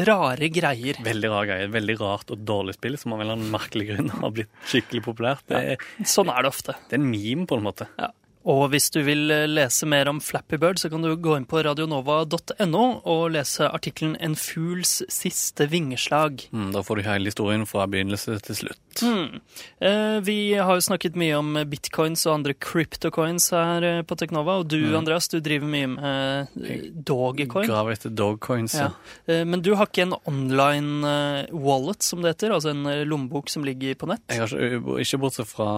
rare 0.07 0.49
greier. 0.53 1.03
Veldig 1.03 1.31
rare 1.35 1.51
greier. 1.51 1.75
Veldig 1.75 1.99
rart 1.99 2.31
og 2.31 2.44
dårlig 2.47 2.77
spill 2.77 2.99
som 3.01 3.15
av 3.15 3.21
en 3.21 3.27
eller 3.27 3.39
annen 3.39 3.53
merkelig 3.53 3.89
grunn 3.91 4.13
har 4.21 4.35
blitt 4.35 4.61
skikkelig 4.71 5.05
populært. 5.07 5.47
Det 5.51 5.63
ja. 5.65 5.79
Sånn 6.07 6.31
er 6.33 6.45
det 6.45 6.53
ofte. 6.53 6.77
det 6.89 6.97
er 6.97 7.01
en 7.01 7.09
meme, 7.11 7.49
på 7.49 7.59
en 7.59 7.67
måte. 7.67 7.89
Ja. 7.99 8.11
Og 8.45 8.67
hvis 8.69 8.91
du 8.93 8.99
vil 9.07 9.31
eh, 9.33 9.47
lese 9.49 9.87
mer 9.89 10.09
om 10.11 10.19
Flappy 10.21 10.59
Bird, 10.61 10.77
så 10.77 10.91
kan 10.93 11.01
du 11.01 11.09
gå 11.17 11.33
inn 11.33 11.47
på 11.49 11.63
radionova.no 11.65 12.83
og 13.01 13.23
lese 13.33 13.65
artikkelen 13.65 14.13
'En 14.19 14.37
fugls 14.37 15.01
siste 15.09 15.65
vingeslag'. 15.71 16.45
Mm, 16.53 16.69
da 16.75 16.83
får 16.85 17.01
du 17.01 17.07
hele 17.09 17.31
historien 17.33 17.65
fra 17.65 17.87
begynnelse 17.89 18.37
til 18.45 18.55
slutt. 18.61 18.84
Hmm. 19.01 19.39
Mm. 19.81 20.23
vi 20.23 20.53
har 20.55 20.75
jo 20.77 20.81
snakket 20.85 21.15
mye 21.19 21.35
om 21.37 21.53
bitcoins 21.69 22.25
og 22.27 22.33
andre 22.39 22.53
cryptocoins 22.53 23.49
her 23.51 23.83
eh, 23.83 24.01
på 24.07 24.15
Teknova, 24.17 24.59
og 24.61 24.67
du 24.71 24.77
Mm. 24.85 24.97
Andreas, 24.99 25.27
du 25.27 25.39
driver 25.41 25.67
mye 25.67 25.87
med 25.87 26.47
eh, 26.63 26.85
Dogecoin. 26.93 27.67
Graver 27.67 27.95
etter 27.95 28.09
dogcoins. 28.13 28.75
Ja. 28.77 28.91
ja. 29.27 29.43
men 29.45 29.61
du 29.65 29.73
har 29.75 29.87
ikke 29.89 30.03
en 30.05 30.15
online 30.29 31.03
eh, 31.09 31.53
wallet, 31.55 32.03
som 32.05 32.21
det 32.21 32.35
heter, 32.35 32.53
altså 32.55 32.69
en 32.71 32.85
eh, 32.91 33.03
lommebok 33.07 33.49
som 33.49 33.65
ligger 33.65 33.95
på 33.99 34.07
nett? 34.11 34.21
Jeg 34.29 34.43
har 34.43 34.53
ikke, 34.53 34.99
ikke 35.03 35.19
bortsett 35.23 35.49
fra 35.49 35.69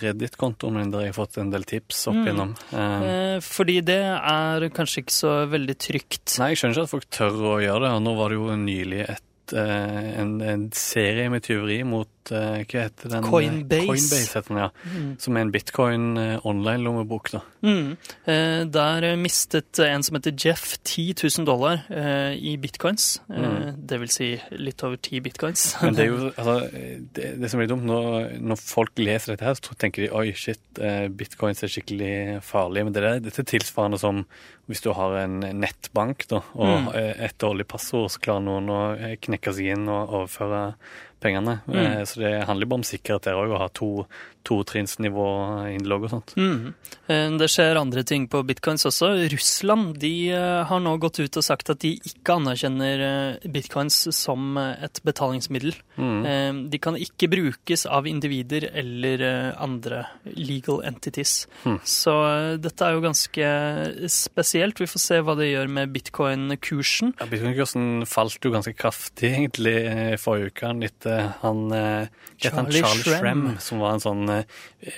Reddit-kontoen 0.00 0.76
min, 0.78 0.90
der 0.92 1.06
jeg 1.06 1.14
har 1.14 1.18
fått 1.22 1.38
en 1.42 1.50
del 1.54 1.64
tips 1.68 2.06
opp 2.10 2.18
Mm. 2.20 2.24
igjennom. 2.26 2.54
Eh, 2.72 2.96
Eh, 3.00 3.40
fordi 3.40 3.78
det 3.84 4.00
er 4.02 4.68
kanskje 4.74 5.02
ikke 5.04 5.14
så 5.14 5.30
veldig 5.50 5.76
trygt. 5.80 6.38
Nei, 6.38 6.50
jeg 6.52 6.58
skjønner 6.60 6.76
ikke 6.76 6.82
at 6.88 6.90
folk 6.90 7.08
tør 7.10 7.36
å 7.54 7.56
gjøre 7.62 7.82
det. 7.86 7.90
og 7.96 8.02
Nå 8.04 8.14
var 8.18 8.28
det 8.32 8.38
jo 8.40 8.56
nylig 8.60 9.00
et, 9.08 9.22
eh, 9.56 10.20
en, 10.20 10.36
en 10.40 10.66
serie 10.76 11.28
med 11.32 11.42
tyveri 11.46 11.80
mot 11.88 12.08
eh, 12.32 12.60
Hva 12.68 12.84
heter 12.86 13.10
den? 13.14 13.24
Coinbase. 13.26 13.86
Coinbase 13.88 14.36
heter 14.36 14.48
den, 14.52 14.60
ja. 14.62 14.68
Mm. 14.94 15.08
Som 15.22 15.36
er 15.38 15.46
en 15.46 15.52
bitcoin 15.54 16.04
eh, 16.20 16.46
online-lommebok, 16.46 17.30
da. 17.34 17.40
Mm. 17.60 17.96
Der 18.72 19.04
mistet 19.20 19.76
en 19.84 20.02
som 20.06 20.16
heter 20.16 20.32
Jeff 20.40 20.78
10 20.88 21.14
000 21.38 21.44
dollar 21.44 21.82
i 22.32 22.54
bitcoins. 22.56 23.18
Mm. 23.28 23.74
Det 23.90 23.98
vil 24.00 24.12
si 24.14 24.28
litt 24.56 24.80
over 24.86 24.96
10 24.96 25.20
bitcoins. 25.26 25.66
Men 25.82 25.98
det 25.98 26.06
er 26.06 26.08
jo 26.12 26.30
altså, 26.40 26.54
det, 27.18 27.26
det 27.42 27.50
som 27.52 27.60
er 27.60 27.68
dumt, 27.68 27.84
når, 27.90 28.38
når 28.40 28.60
folk 28.62 28.96
leser 29.02 29.34
dette 29.34 29.44
her, 29.50 29.58
så 29.60 29.76
tenker 29.80 30.06
de 30.06 30.12
oi, 30.16 30.30
shit, 30.36 30.62
bitcoins 31.16 31.60
er 31.66 31.72
skikkelig 31.74 32.14
farlige. 32.46 32.86
Men 32.88 32.96
det 32.96 33.04
er, 33.04 33.20
dette 33.28 33.44
er 33.44 33.50
tilsvarende 33.56 34.00
som 34.00 34.24
hvis 34.70 34.84
du 34.84 34.92
har 34.94 35.16
en 35.24 35.40
nettbank 35.58 36.28
da, 36.30 36.44
og 36.54 36.68
Mm. 36.70 36.84
et 36.94 37.34
dårlig 37.42 37.64
passord, 37.66 38.06
så 38.14 38.20
klarer 38.22 38.44
noen 38.46 38.68
å 38.70 38.78
knekke 39.18 39.39
inn 39.72 39.88
og 39.88 40.12
overføre 40.20 40.62
pengene. 41.20 41.60
Mm. 41.68 41.78
Eh, 41.80 42.02
Så 42.04 42.20
det 42.20 42.34
handler 42.48 42.66
bare 42.70 42.80
om 42.82 42.88
sikkerhet 42.88 43.28
der 43.28 43.38
òg, 43.38 43.52
å 43.54 43.58
ha 43.62 43.68
to 43.68 44.06
totrinnsnivå 44.48 45.24
innlogg 45.76 46.06
og 46.06 46.12
sånt. 46.14 46.32
Mm. 46.40 46.74
Eh, 47.12 47.26
Det 47.40 47.48
skjer 47.52 47.76
andre 47.76 48.02
ting 48.08 48.26
på 48.30 48.40
bitcoins 48.48 48.86
også. 48.88 49.10
Russland 49.32 49.98
de 50.00 50.30
eh, 50.32 50.64
har 50.64 50.80
nå 50.80 50.94
gått 51.02 51.20
ut 51.20 51.36
og 51.36 51.44
sagt 51.44 51.68
at 51.70 51.80
de 51.84 51.94
ikke 51.98 52.38
anerkjenner 52.40 53.38
bitcoins 53.52 54.08
som 54.16 54.56
et 54.58 55.00
betalingsmiddel. 55.04 55.74
Mm. 56.00 56.70
De 56.72 56.78
kan 56.80 56.96
ikke 56.96 57.28
brukes 57.30 57.84
av 57.86 58.06
individer 58.08 58.70
eller 58.72 59.22
andre 59.60 60.06
legal 60.24 60.80
entities. 60.88 61.46
Hmm. 61.62 61.76
Så 61.84 62.14
dette 62.62 62.86
er 62.86 62.96
jo 62.96 63.02
ganske 63.04 63.50
spesielt. 64.08 64.80
Vi 64.80 64.88
får 64.88 65.02
se 65.04 65.20
hva 65.24 65.36
det 65.38 65.50
gjør 65.50 65.68
med 65.68 65.92
bitcoin-kursen. 65.92 67.12
Ja, 67.20 67.28
Bitcoin-kursen 67.30 68.06
falt 68.08 68.40
jo 68.44 68.52
ganske 68.54 68.74
kraftig 68.78 69.32
egentlig 69.36 69.76
forrige 70.22 70.50
uke 70.54 70.72
etter 70.88 71.09
han 71.42 71.60
eh, 71.72 72.08
han? 72.08 72.70
Charlie 72.70 72.80
Charlie 72.80 73.04
Shrem. 73.04 73.42
Som 73.60 73.80
var 73.82 73.92
en 73.96 74.00
sånn 74.04 74.22
eh, 74.32 74.44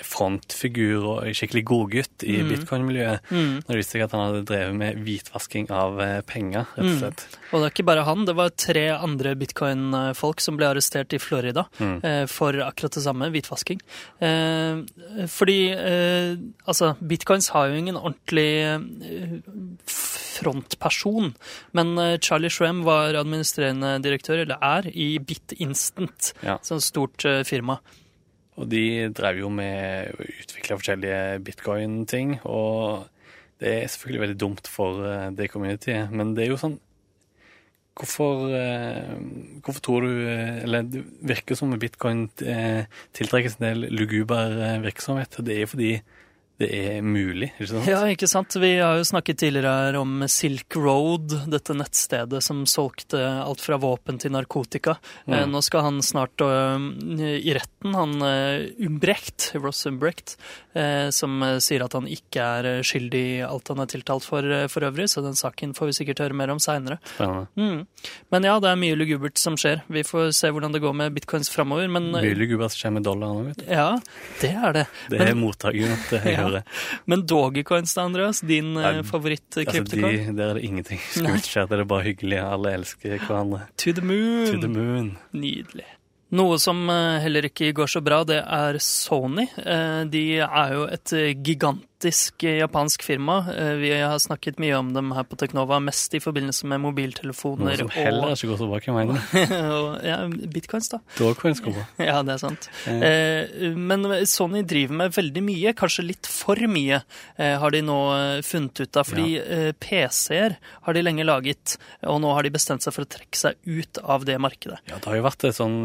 frontfigur 0.07 1.05
og 1.11 1.25
skikkelig 1.35 1.65
godgutt 1.67 2.23
i 2.29 2.37
Mm. 2.43 2.49
bitcoin-miljøet. 2.53 3.21
Mm. 3.31 3.55
Når 3.65 3.69
det 3.73 3.79
viste 3.81 3.97
seg 3.97 4.05
at 4.07 4.13
han 4.15 4.23
hadde 4.29 4.45
drevet 4.47 4.75
med 4.79 5.01
hvitvasking 5.05 5.71
av 5.75 6.01
eh, 6.01 6.21
penger, 6.23 6.67
rett 6.77 6.79
og 6.79 6.91
Mm. 6.91 6.99
slett. 7.01 7.25
Og 7.53 7.61
det 7.61 7.67
er 7.67 7.75
ikke 7.75 7.87
bare 7.91 8.05
han, 8.05 8.25
det 8.25 8.35
var 8.37 8.51
tre 8.51 8.85
andre 8.95 9.35
bitcoin-folk 9.37 10.41
som 10.41 10.57
ble 10.57 10.67
arrestert 10.71 11.13
i 11.13 11.19
Florida 11.19 11.67
Mm. 11.81 12.01
eh, 12.05 12.27
for 12.27 12.53
akkurat 12.53 12.93
det 12.93 13.03
samme, 13.03 13.31
hvitvasking. 13.31 13.81
Eh, 14.21 15.27
fordi 15.27 15.59
eh, 15.73 16.37
altså, 16.67 16.95
bitcoins 17.03 17.49
har 17.51 17.69
jo 17.69 17.75
ingen 17.75 17.97
ordentlig 17.97 18.49
eh, 18.63 19.43
frontperson, 19.87 21.35
men 21.73 21.99
eh, 21.99 22.19
Charlie 22.19 22.51
Shrem 22.51 22.83
var 22.85 23.15
administrerende 23.15 23.99
direktør, 24.03 24.43
eller 24.43 24.59
er, 24.63 24.89
i 24.93 25.19
BitInstant, 25.19 26.02
Ja. 26.43 26.59
så 26.65 26.79
stort 26.83 27.25
eh, 27.29 27.43
firma. 27.49 27.79
Og 28.61 28.69
de 28.69 29.09
drev 29.17 29.41
jo 29.41 29.51
med 29.53 30.13
å 30.13 30.29
utvikle 30.29 30.79
forskjellige 30.79 31.41
bitcoin-ting, 31.47 32.39
og 32.45 33.09
det 33.63 33.77
er 33.79 33.93
selvfølgelig 33.93 34.25
veldig 34.27 34.41
dumt 34.43 34.71
for 34.71 35.05
eh, 35.09 35.29
det 35.37 35.51
communityet, 35.53 36.13
men 36.13 36.35
det 36.37 36.47
er 36.47 36.55
jo 36.55 36.63
sånn 36.65 36.81
Hvorfor, 37.93 38.47
eh, 38.57 39.19
hvorfor 39.61 39.83
tror 39.85 40.07
du 40.07 40.13
Eller 40.25 40.87
det 40.89 41.03
virker 41.29 41.59
som 41.59 41.75
bitcoin 41.77 42.23
tiltrekkes 42.33 43.59
en 43.59 43.67
del 43.67 43.85
luguber 43.93 44.55
virksomhet. 44.81 45.37
Det 45.45 45.59
er 45.59 45.61
jo 45.67 45.73
fordi 45.75 45.91
det 46.61 46.69
er 46.77 46.99
mulig, 47.03 47.49
ikke 47.57 47.67
sant? 47.73 47.87
Ja, 47.91 48.01
ikke 48.13 48.29
sant. 48.31 48.55
Vi 48.61 48.69
har 48.79 48.99
jo 49.01 49.07
snakket 49.09 49.39
tidligere 49.41 49.71
her 49.89 49.97
om 49.99 50.21
Silk 50.31 50.77
Road, 50.79 51.33
dette 51.51 51.75
nettstedet 51.75 52.43
som 52.45 52.61
solgte 52.71 53.19
alt 53.43 53.61
fra 53.65 53.79
våpen 53.83 54.21
til 54.23 54.31
narkotika. 54.35 54.95
Mm. 55.27 55.33
Eh, 55.35 55.47
Nå 55.51 55.63
skal 55.65 55.83
han 55.89 55.99
snart 56.07 56.45
øh, 56.45 56.85
i 57.41 57.55
retten, 57.57 57.97
han 57.99 58.15
øh, 58.23 58.69
Umbrecht, 58.87 59.49
Ross 59.59 59.81
Umbrecht, 59.91 60.37
eh, 60.79 61.09
som 61.11 61.41
sier 61.65 61.83
at 61.89 61.97
han 61.99 62.07
ikke 62.07 62.45
er 62.61 62.71
skyldig 62.87 63.25
i 63.39 63.43
alt 63.47 63.73
han 63.73 63.83
er 63.83 63.91
tiltalt 63.91 64.23
for 64.29 64.47
for 64.71 64.87
øvrig, 64.87 65.09
så 65.11 65.23
den 65.25 65.35
saken 65.39 65.75
får 65.75 65.91
vi 65.91 65.97
sikkert 65.99 66.23
høre 66.23 66.37
mer 66.39 66.53
om 66.55 66.61
seinere. 66.63 67.01
Mm. 67.57 67.83
Men 68.31 68.47
ja, 68.47 68.55
det 68.63 68.71
er 68.71 68.79
mye 68.81 68.97
lugubert 69.01 69.41
som 69.41 69.57
skjer. 69.59 69.83
Vi 69.91 70.05
får 70.07 70.31
se 70.39 70.53
hvordan 70.55 70.73
det 70.77 70.83
går 70.85 70.95
med 71.01 71.15
bitcoins 71.17 71.51
framover, 71.51 71.89
men 71.91 72.13
Mye 72.15 72.37
lugubert 72.39 72.77
kommer 72.79 73.01
med 73.01 73.09
dollarene, 73.09 73.51
vet 73.51 73.65
du. 73.65 73.69
ja, 73.73 73.91
det 74.45 74.53
er 74.55 74.79
det. 74.79 74.87
Det 75.11 75.21
er 75.21 75.33
Men- 75.33 75.43
motargumentet 75.43 76.23
jeg 76.23 76.39
Ja. 76.39 76.42
hører. 76.43 76.67
Men 77.07 77.25
Dogecoins 77.31 77.95
da, 77.97 78.05
Andreas? 78.11 78.41
Din 78.47 78.73
uh, 78.77 78.85
Altså, 78.91 79.09
favoritt-kryptocoin? 79.13 80.27
de, 80.29 80.37
der 80.39 80.53
er 80.53 80.61
det 80.61 80.65
ingenting 80.69 81.01
skummelt 81.15 81.49
skjer. 81.49 81.69
Det 81.71 81.81
er 81.81 81.89
bare 81.95 82.07
hyggelig. 82.11 82.39
Alle 82.43 82.75
elsker 82.79 83.19
hverandre. 83.27 83.65
To 83.85 83.93
the 83.99 84.05
moon! 84.05 84.47
To 84.53 84.61
the 84.63 84.71
moon. 84.73 85.11
Nydelig. 85.33 85.89
Noe 86.33 86.57
som 86.57 86.79
eh, 86.89 87.19
heller 87.21 87.45
ikke 87.45 87.75
går 87.77 87.91
så 87.93 88.01
bra, 88.01 88.23
det 88.25 88.39
er 88.41 88.79
Sony. 88.81 89.45
Eh, 89.61 89.99
De 90.09 90.23
er 90.41 90.71
jo 90.73 90.87
et 90.89 91.13
eh, 91.19 91.35
gigantisk 92.03 92.45
eh, 92.45 92.59
japansk 92.59 93.03
firma. 93.03 93.47
Eh, 93.57 93.75
Vi 93.79 93.91
har 94.01 94.19
snakket 94.19 94.59
mye 94.59 94.75
om 94.79 94.93
dem 94.93 95.13
her 95.15 95.25
på 95.25 95.37
Teknova, 95.39 95.79
mest 95.83 96.15
i 96.15 96.21
forbindelse 96.21 96.67
med 96.67 96.81
mobiltelefoner. 96.83 97.65
Noe 97.65 97.77
som 97.79 97.89
heller 97.95 98.27
og, 98.27 98.37
ikke 98.37 98.51
går 98.51 98.59
så 98.59 98.69
bra. 98.71 98.81
Hvem 98.83 98.97
mener 98.99 99.73
og 99.73 100.05
ja, 100.07 100.17
bitcoins, 100.53 100.89
da. 100.93 100.99
Dogcoins 101.19 101.63
bra. 101.63 101.85
Ja, 102.03 102.23
det 102.27 102.35
er 102.37 102.43
sant. 102.43 102.69
Eh, 102.89 103.73
Men 103.77 104.07
Sony 104.27 104.63
driver 104.67 104.95
med 105.03 105.15
veldig 105.15 105.43
mye, 105.47 105.75
kanskje 105.79 106.05
litt 106.09 106.27
for 106.31 106.57
mye, 106.69 107.03
eh, 107.39 107.55
har 107.63 107.71
de 107.75 107.83
nå 107.87 107.99
funnet 108.47 108.83
ut 108.85 108.97
av. 109.01 109.07
Fordi 109.13 109.29
ja. 109.39 109.73
PC-er 109.83 110.57
har 110.87 110.95
de 110.97 111.03
lenge 111.05 111.25
laget, 111.27 111.77
og 112.07 112.21
nå 112.23 112.33
har 112.35 112.43
de 112.47 112.53
bestemt 112.55 112.83
seg 112.85 112.95
for 112.97 113.07
å 113.07 113.11
trekke 113.11 113.39
seg 113.39 113.57
ut 113.67 113.99
av 114.03 114.25
det 114.29 114.39
markedet. 114.43 114.81
Ja, 114.91 114.99
det 114.99 115.09
har 115.11 115.19
jo 115.21 115.27
vært 115.27 115.45
et 115.49 115.57
sånn 115.59 115.79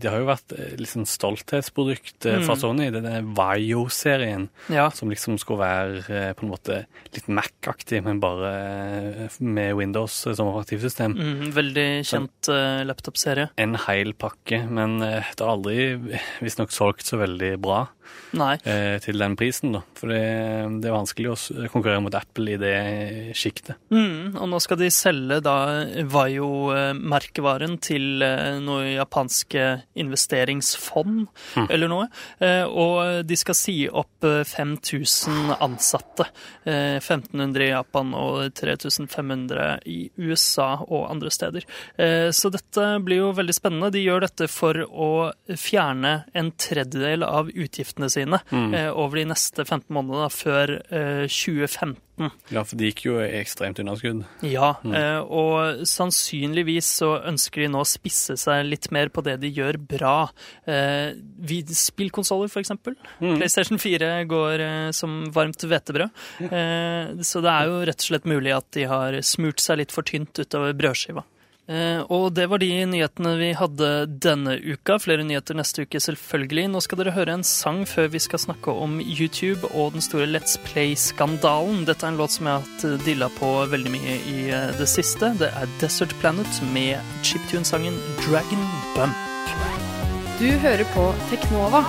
De 0.00 0.08
har 0.10 0.20
jo 0.22 0.26
vært 0.28 0.54
sånn 0.90 1.06
stolthetsprodukt 1.08 2.24
fra 2.26 2.38
Mm. 2.50 2.58
Sony. 2.60 2.86
Denne 2.90 3.20
Vaio-serien 3.36 4.48
Ja, 4.72 4.88
som 4.90 5.10
liksom 5.12 5.36
skulle 5.38 5.59
være 5.60 6.02
eh, 6.08 6.32
på 6.36 6.46
en 6.46 6.52
måte 6.52 6.80
litt 7.14 7.28
Mac-aktig, 7.30 8.02
men 8.06 8.20
bare 8.22 8.50
eh, 9.26 9.38
med 9.40 9.74
Windows 9.78 10.22
som 10.24 10.50
operativsystem. 10.50 11.14
Mm, 11.16 11.46
veldig 11.54 11.86
kjent 12.06 12.50
uh, 12.52 12.82
laptop-serie. 12.86 13.50
En 13.60 13.76
hel 13.86 14.14
pakke, 14.18 14.62
men 14.70 15.00
uh, 15.02 15.30
det 15.34 15.44
har 15.44 15.54
aldri 15.56 15.78
visstnok 16.42 16.74
solgt 16.74 17.08
så 17.08 17.20
veldig 17.20 17.54
bra 17.62 17.84
uh, 18.34 18.96
til 19.02 19.22
den 19.22 19.36
prisen. 19.38 19.74
da. 19.76 19.82
For 19.98 20.12
det, 20.12 20.22
det, 20.82 20.90
er 20.90 20.96
vanskelig 20.96 21.32
å 21.32 21.38
konkurrere 21.72 22.02
mot 22.04 22.16
Apple 22.16 22.56
i 22.56 22.60
det 22.60 22.76
sjiktet. 23.38 23.78
Mm, 23.92 24.36
og 24.40 24.50
nå 24.52 24.60
skal 24.62 24.80
de 24.80 24.90
selge 24.94 25.40
da 25.44 25.56
Vaio-merkevaren 26.10 27.78
til 27.82 28.24
noe 28.64 28.94
japanske 28.94 29.66
investeringsfond 30.00 31.26
mm. 31.26 31.68
eller 31.68 31.90
noe, 31.90 32.08
og 32.70 33.26
de 33.26 33.38
skal 33.38 33.56
si 33.58 33.76
opp 33.88 34.24
5000 34.24 35.49
ansatte. 35.60 36.26
Eh, 36.64 36.98
1500 37.00 37.64
i 37.64 37.70
Japan 37.70 38.14
og 38.16 38.54
3500 38.54 39.80
i 39.90 39.98
USA 40.20 40.72
og 40.86 41.08
andre 41.10 41.32
steder. 41.34 41.66
Eh, 41.96 42.28
så 42.34 42.50
dette 42.52 42.86
blir 43.04 43.24
jo 43.24 43.32
veldig 43.36 43.56
spennende. 43.56 43.92
De 43.94 44.04
gjør 44.04 44.26
dette 44.26 44.50
for 44.50 44.78
å 44.86 45.10
fjerne 45.58 46.14
en 46.34 46.52
tredjedel 46.52 47.26
av 47.26 47.50
utgiftene 47.50 48.10
sine 48.12 48.42
mm. 48.50 48.68
Eh, 48.70 48.90
over 48.92 49.18
de 49.18 49.26
neste 49.32 49.64
15 49.64 49.88
månedene, 49.94 50.28
før 50.30 50.76
2015 51.26 51.96
staten. 52.20 52.54
Ja, 52.54 52.64
for 52.64 52.76
de 52.76 52.90
gikk 52.90 53.04
jo 53.06 53.16
ekstremt 53.20 53.78
underskudd. 53.80 54.24
Ja, 54.46 54.74
mm. 54.82 54.94
Eh, 54.94 55.20
og 55.24 55.86
sannsynligvis 55.88 56.88
så 57.00 57.14
ønsker 57.28 57.64
de 57.64 57.70
nå 57.72 57.82
å 57.82 57.88
spisse 57.88 58.36
seg 58.40 58.66
litt 58.68 58.90
mer 58.92 59.08
på 59.08 59.22
det 59.22 59.38
de 59.40 59.50
gjør 59.50 59.78
bra. 59.78 60.30
Eh, 60.66 61.16
spillkonsoller, 61.70 62.50
f.eks. 62.50 62.72
Mm. 63.20 63.38
PlayStation 63.38 63.80
4 63.80 64.12
går 64.30 64.60
eh, 64.60 64.90
som 64.96 65.30
varmt 65.32 65.60
hvetebrød. 65.60 66.10
Mm. 66.40 67.22
Så 67.24 67.40
det 67.44 67.52
er 67.52 67.68
jo 67.68 67.82
rett 67.86 68.00
og 68.00 68.08
slett 68.10 68.28
mulig 68.28 68.52
at 68.54 68.66
de 68.76 68.86
har 68.90 69.16
smurt 69.26 69.60
seg 69.62 69.80
litt 69.80 69.94
for 69.94 70.06
tynt 70.06 70.40
utover 70.40 70.74
brødskiva. 70.76 71.24
Eh, 71.70 72.00
og 72.10 72.32
det 72.34 72.48
var 72.50 72.58
de 72.58 72.68
nyhetene 72.90 73.36
vi 73.38 73.52
hadde 73.54 73.88
denne 74.24 74.56
uka. 74.58 74.96
Flere 74.98 75.22
nyheter 75.26 75.54
neste 75.54 75.84
uke, 75.86 76.00
selvfølgelig. 76.02 76.64
Nå 76.72 76.80
skal 76.82 76.98
dere 76.98 77.14
høre 77.14 77.36
en 77.38 77.44
sang 77.46 77.84
før 77.86 78.08
vi 78.10 78.18
skal 78.24 78.42
snakke 78.42 78.74
om 78.74 78.98
YouTube 79.04 79.70
og 79.70 79.92
den 79.94 80.02
store 80.02 80.26
Let's 80.26 80.56
Play-skandalen. 80.66 81.84
Dette 81.86 82.08
er 82.08 82.10
en 82.14 82.18
låt 82.18 82.34
som 82.34 82.48
jeg 82.50 82.56
har 82.58 82.66
hatt 82.66 82.86
eh, 82.90 82.96
dilla 83.06 83.30
på 83.38 83.52
veldig 83.70 83.92
mye 83.94 84.18
i 84.32 84.38
eh, 84.50 84.72
det 84.80 84.90
siste. 84.90 85.30
Det 85.38 85.52
er 85.54 85.70
Desert 85.82 86.16
Planet 86.22 86.58
med 86.74 86.98
chiptune-sangen 87.22 87.96
Dragon 88.26 88.66
Bump. 88.96 89.26
Du 90.40 90.48
hører 90.64 90.86
på 90.94 91.06
Teknova 91.30 91.84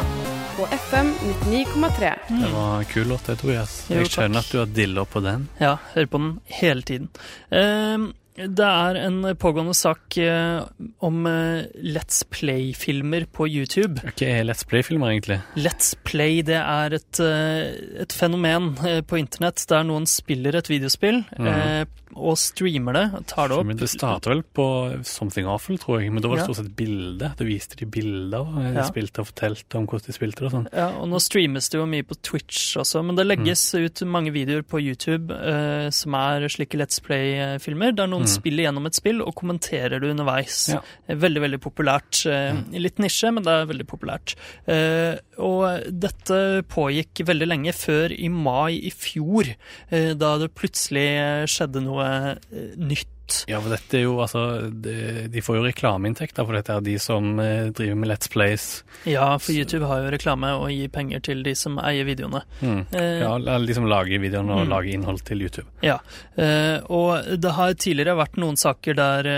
på 0.57 0.65
FM 0.75 1.13
99,3. 1.47 2.15
Det 2.27 2.49
var 2.53 2.79
en 2.81 2.85
kul 2.91 3.07
låt, 3.07 3.25
det, 3.31 3.37
Tobias. 3.39 3.77
Jo, 3.89 4.01
Jeg 4.01 4.09
takk. 4.11 4.17
skjønner 4.19 4.43
at 4.43 4.49
du 4.51 4.57
har 4.59 4.73
dilla 4.75 5.05
på 5.07 5.21
den. 5.23 5.45
Ja, 5.63 5.77
hører 5.95 6.09
på 6.11 6.19
den 6.21 6.33
hele 6.61 6.83
tiden. 6.85 7.07
Eh, 7.49 8.09
det 8.47 8.65
er 8.65 8.97
en 9.05 9.21
pågående 9.39 9.73
sak 9.77 10.17
eh, 10.21 10.63
om 11.03 11.25
eh, 11.29 11.67
Let's 11.83 12.23
Play-filmer 12.33 13.27
på 13.31 13.47
YouTube. 13.49 14.01
Hva 14.05 14.27
er 14.27 14.45
Let's 14.47 14.65
Play-filmer, 14.67 15.13
egentlig? 15.13 15.39
Let's 15.59 15.93
Play 16.07 16.41
det 16.47 16.57
er 16.59 16.97
et, 16.97 17.21
eh, 17.21 18.01
et 18.05 18.15
fenomen 18.15 18.73
på 19.07 19.19
internett 19.19 19.63
der 19.69 19.85
noen 19.87 20.07
spiller 20.09 20.57
et 20.57 20.71
videospill 20.71 21.23
Mhm. 21.37 21.97
Og 22.15 22.37
streamer 22.37 22.93
det, 22.93 23.03
tar 23.27 23.47
det 23.49 23.57
opp. 23.57 23.67
Det 23.79 23.87
starta 23.89 24.29
vel 24.33 24.41
på 24.43 24.65
Something 25.05 25.47
Awful, 25.47 25.77
tror 25.81 26.01
jeg. 26.01 26.11
Men 26.11 26.21
da 26.21 26.27
var 26.31 26.37
det 26.41 26.45
stort 26.45 26.59
sett 26.61 26.75
bilde. 26.75 27.31
Da 27.37 27.45
viste 27.47 27.77
de 27.79 27.85
bilder 27.85 28.45
de 28.55 28.73
Ja. 28.75 28.83
spilte 28.89 29.19
og 29.23 29.27
fortalte 29.31 29.77
om 29.77 29.87
hvordan 29.87 30.05
de 30.05 30.13
spilte 30.13 30.45
og 30.45 30.51
sånn. 30.51 30.67
Ja, 30.73 30.89
og 30.99 31.07
nå 31.09 31.19
streames 31.21 31.69
det 31.69 31.77
jo 31.79 31.85
mye 31.85 32.03
på 32.03 32.15
Twitch 32.21 32.75
også, 32.77 33.03
men 33.05 33.15
det 33.15 33.25
legges 33.27 33.73
Mm. 33.73 33.85
ut 33.85 34.01
mange 34.07 34.31
videoer 34.31 34.63
på 34.63 34.81
YouTube 34.81 35.31
uh, 35.31 35.89
som 35.89 36.13
er 36.15 36.47
slike 36.49 36.77
Let's 36.77 36.99
Play-filmer, 37.01 37.95
der 37.95 38.07
noen 38.07 38.23
Mm. 38.23 38.27
spiller 38.27 38.63
gjennom 38.71 38.85
et 38.87 38.95
spill 38.95 39.21
og 39.21 39.35
kommenterer 39.35 39.99
det 39.99 40.09
underveis. 40.11 40.69
Ja. 40.69 40.81
Eh, 41.07 41.15
Veldig, 41.15 41.41
veldig 41.41 41.59
populært. 41.61 42.25
Uh, 42.25 42.51
Mm. 42.51 42.81
Litt 42.81 42.97
nisje, 42.99 43.31
men 43.33 43.43
det 43.43 43.51
er 43.51 43.65
veldig 43.65 43.87
populært. 43.87 44.35
Uh, 44.67 45.17
og 45.37 45.83
dette 45.99 46.63
pågikk 46.67 47.23
veldig 47.25 47.47
lenge, 47.47 47.73
før 47.73 48.11
i 48.11 48.27
mai 48.29 48.71
i 48.85 48.89
fjor, 48.89 49.55
da 49.91 50.37
det 50.37 50.53
plutselig 50.55 51.45
skjedde 51.49 51.81
noe 51.83 52.00
eh, 52.01 52.35
nytt. 52.75 53.07
Ja, 53.49 53.59
for 53.63 53.69
dette 53.73 53.97
er 53.99 54.03
jo 54.05 54.17
altså 54.23 54.41
De, 54.71 55.27
de 55.31 55.41
får 55.43 55.57
jo 55.59 55.63
reklameinntekter 55.67 56.45
for 56.47 56.57
dette, 56.57 56.75
er 56.77 56.85
de 56.85 56.95
som 57.01 57.39
eh, 57.39 57.69
driver 57.75 57.97
med 58.01 58.09
Let's 58.11 58.29
Plays. 58.31 58.65
Ja, 59.09 59.37
for 59.41 59.51
YouTube 59.55 59.87
har 59.89 60.03
jo 60.05 60.11
reklame 60.13 60.51
og 60.59 60.69
gir 60.73 60.89
penger 60.93 61.21
til 61.25 61.43
de 61.45 61.55
som 61.57 61.77
eier 61.81 62.05
videoene. 62.07 62.43
Mm. 62.61 62.81
Eh, 62.93 63.19
Ja, 63.23 63.35
de 63.39 63.73
som 63.77 63.85
lager 63.89 64.19
videoene 64.23 64.55
og 64.59 64.65
Mm. 64.65 64.69
lager 64.73 64.93
innhold 64.93 65.23
til 65.25 65.41
YouTube. 65.41 65.67
Ja, 65.83 65.97
eh, 66.37 66.79
og 66.89 67.25
det 67.41 67.51
har 67.57 67.73
tidligere 67.73 68.17
vært 68.19 68.37
noen 68.37 68.57
saker 68.59 68.93
der 68.95 69.29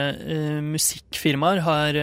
musikkfirmaer 0.73 1.61
har 1.65 1.97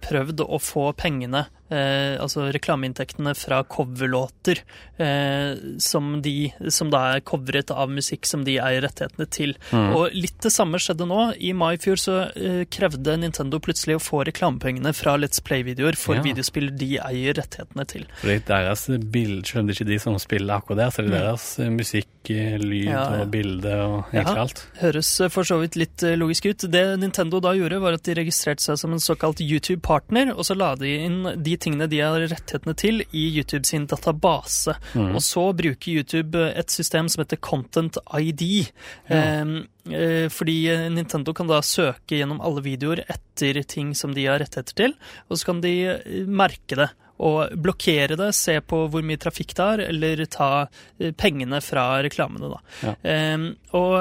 prøvd 0.00 0.40
å 0.46 0.58
få 0.62 0.86
pengene, 0.96 1.42
eh, 1.68 2.16
altså 2.22 2.46
reklameinntektene 2.54 3.34
fra 3.36 3.58
coverlåter, 3.68 4.62
eh, 4.96 5.58
som, 5.78 6.22
de, 6.24 6.48
som 6.72 6.88
da 6.92 7.02
er 7.16 7.20
covret 7.28 7.70
av 7.74 7.90
musikk 7.92 8.24
som 8.26 8.44
de 8.48 8.56
eier 8.64 8.80
rettighetene 8.86 9.26
til. 9.28 9.52
Mm. 9.70 9.90
Og 9.98 10.16
litt 10.16 10.38
det 10.40 10.52
samme 10.54 10.80
skjedde 10.80 10.97
nå. 11.06 11.34
I 11.38 11.52
mai 11.52 11.74
i 11.76 11.78
fjor 11.78 12.00
så 12.00 12.16
uh, 12.34 12.64
krevde 12.72 13.16
Nintendo 13.20 13.60
plutselig 13.62 13.98
å 13.98 14.02
få 14.02 14.24
reklamepengene 14.26 14.92
fra 14.96 15.16
Let's 15.20 15.42
Play-videoer 15.44 15.96
for 15.96 16.18
Ja. 16.18 16.22
videospill 16.22 16.70
de 16.76 16.98
eier 16.98 17.34
rettighetene 17.38 17.86
til. 17.86 18.06
For 18.20 18.28
det 18.32 18.38
er 18.48 18.64
deres 18.64 18.86
bild, 19.12 19.44
det 19.44 19.76
ikke 19.76 19.86
de 19.86 19.98
som 20.02 20.18
spiller 20.18 20.58
akkurat 20.58 20.78
der, 20.78 20.90
så 20.90 21.04
det 21.04 21.12
er 21.14 21.26
deres 21.28 21.46
mm. 21.58 21.76
musikk, 21.76 22.08
eh, 22.30 22.56
lyd 22.58 22.88
Ja, 22.88 23.04
ja. 23.04 23.20
og 23.22 23.30
bilde 23.30 23.74
og 23.84 24.04
Ja. 24.12 24.22
egentlig 24.22 24.42
alt. 24.42 24.66
Høres 24.80 25.12
for 25.30 25.42
så 25.44 25.60
vidt 25.60 25.76
litt 25.76 26.02
logisk 26.18 26.46
ut. 26.46 26.66
Det 26.70 26.84
Nintendo 26.98 27.40
da 27.40 27.52
gjorde, 27.54 27.80
var 27.80 27.92
at 27.92 28.02
de 28.02 28.14
registrerte 28.14 28.64
seg 28.64 28.78
som 28.78 28.92
en 28.92 28.98
såkalt 29.02 29.38
YouTube-partner, 29.44 30.34
og 30.34 30.44
så 30.44 30.56
la 30.56 30.74
de 30.74 30.96
inn 31.04 31.22
de 31.42 31.56
tingene 31.56 31.88
de 31.88 32.00
har 32.00 32.18
rettighetene 32.20 32.74
til, 32.76 33.02
i 33.12 33.28
YouTube 33.36 33.66
sin 33.66 33.86
database. 33.86 34.74
Mm. 34.94 35.14
Og 35.14 35.22
så 35.22 35.52
bruker 35.56 35.92
YouTube 35.92 36.38
et 36.56 36.70
system 36.70 37.08
som 37.08 37.22
heter 37.24 37.36
Content 37.40 37.98
ID. 38.14 38.68
Ja. 39.08 39.16
Eh, 39.16 39.44
fordi 40.32 40.58
eh, 40.72 40.86
Nintendo 40.92 41.34
kan 41.36 41.50
da 41.50 41.60
søke 41.64 42.18
gjennom 42.20 42.40
alle 42.44 42.64
videoer 42.66 43.04
etter 43.08 43.62
ting 43.68 43.94
som 43.98 44.14
de 44.16 44.28
har 44.28 44.42
rettigheter 44.42 44.76
til, 44.84 44.96
og 45.28 45.38
så 45.40 45.52
kan 45.52 45.62
de 45.64 45.74
eh, 45.96 46.24
merke 46.28 46.78
det. 46.84 46.90
Og 47.18 47.50
blokkere 47.58 48.14
det, 48.14 48.28
se 48.38 48.52
på 48.62 48.84
hvor 48.92 49.02
mye 49.02 49.18
trafikk 49.18 49.50
det 49.58 49.64
har, 49.64 49.80
eller 49.88 50.20
ta 50.30 50.50
eh, 51.02 51.10
pengene 51.18 51.58
fra 51.64 51.96
reklamene. 52.06 52.46
Da. 52.52 52.60
Ja. 52.86 52.92
Eh, 53.10 53.48
og 53.74 53.96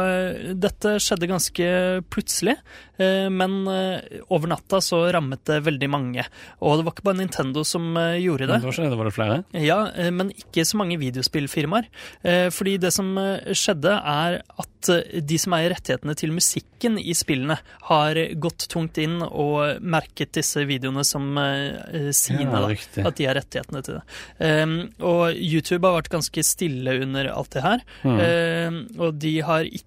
dette 0.62 0.91
skjedde 1.01 1.29
ganske 1.32 1.70
plutselig, 2.13 2.53
eh, 3.01 3.25
men 3.34 3.58
eh, 3.74 4.22
over 4.29 4.53
natta 4.53 4.77
så 4.86 5.01
rammet 5.15 5.41
det 5.50 5.63
veldig 5.65 5.89
mange. 5.89 6.27
Og 6.62 6.77
det 6.77 6.86
var 6.86 6.94
ikke 6.94 7.08
bare 7.10 7.22
Nintendo 7.24 7.65
som 7.65 7.89
eh, 7.98 8.20
gjorde 8.22 8.51
det. 8.51 8.62
Da 8.62 8.75
skjedde 8.77 8.94
det, 8.94 9.01
var 9.01 9.10
det 9.10 9.17
flere? 9.17 9.41
Ja, 9.65 9.79
eh, 9.98 10.13
men 10.13 10.29
ikke 10.38 10.67
så 10.70 10.77
mange 10.77 11.01
videospillfirmaer. 11.01 11.89
Eh, 12.22 12.48
Fordi 12.53 12.77
det 12.86 12.94
som 12.94 13.15
eh, 13.17 13.50
skjedde, 13.58 13.98
er 13.98 14.44
at 14.46 14.76
eh, 14.93 15.19
de 15.25 15.39
som 15.41 15.55
eier 15.57 15.74
rettighetene 15.74 16.15
til 16.17 16.34
musikken 16.36 17.00
i 17.01 17.15
spillene, 17.17 17.57
har 17.89 18.19
gått 18.41 18.67
tungt 18.72 19.00
inn 19.01 19.19
og 19.25 19.81
merket 19.81 20.36
disse 20.38 20.63
videoene 20.69 21.05
som 21.07 21.29
eh, 21.41 22.12
sine. 22.15 22.48
Ja, 22.48 22.63
da, 22.67 23.07
at 23.10 23.19
de 23.19 23.27
har 23.29 23.38
rettighetene 23.39 23.84
til 23.86 24.00
det. 24.00 24.05
Um, 24.38 24.77
og 25.01 25.36
YouTube 25.36 25.84
har 25.88 26.00
vært 26.00 26.13
ganske 26.13 26.46
stille 26.46 26.98
under 27.03 27.31
alt 27.34 27.53
det 27.55 27.65
her. 27.65 27.86
Mm. 28.03 28.17
Um, 28.17 28.81
og 29.01 29.22
de 29.22 29.38
har 29.46 29.67
ikke 29.67 29.86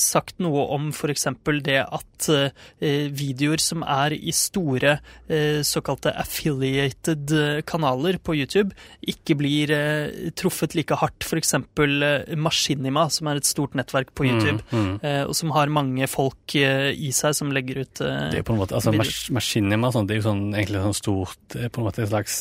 sagt 0.00 0.40
noe 0.42 0.64
om 0.74 0.88
f.eks. 0.92 1.26
det 1.64 1.78
at 1.82 2.28
eh, 2.32 3.08
videoer 3.14 3.62
som 3.62 3.84
er 3.86 4.14
i 4.16 4.32
store 4.34 4.96
eh, 5.28 5.60
såkalte 5.66 6.12
affiliated 6.20 7.32
eh, 7.34 7.60
kanaler 7.66 8.18
på 8.18 8.36
YouTube, 8.38 8.74
ikke 9.00 9.36
blir 9.38 9.72
truffet 10.38 10.74
like 10.76 10.96
hardt. 11.00 11.24
F.eks. 11.24 11.54
Machinima, 12.36 13.06
som 13.12 13.30
er 13.30 13.40
et 13.40 13.48
stort 13.48 13.76
nettverk 13.78 14.14
på 14.14 14.28
YouTube, 14.28 14.62
Mm, 14.74 14.98
mm. 15.00 15.28
og 15.28 15.34
som 15.36 15.50
har 15.54 15.70
mange 15.72 16.06
folk 16.10 16.54
i 16.56 17.10
seg 17.14 17.34
som 17.36 17.50
legger 17.52 17.82
ut 17.82 18.00
Det 18.00 18.38
er 18.40 18.44
på 18.46 18.54
en 18.54 18.60
måte, 18.60 18.76
altså 18.76 18.92
mas 18.94 19.26
Machinima 19.34 19.90
og 19.90 20.06
det 20.08 20.16
er 20.16 20.20
jo 20.20 20.26
sånn, 20.28 20.44
egentlig 20.54 20.82
sånn 20.84 20.96
stort, 20.96 21.56
på 21.56 21.80
en 21.80 21.86
måte 21.86 22.04
et 22.04 22.10
slags, 22.10 22.36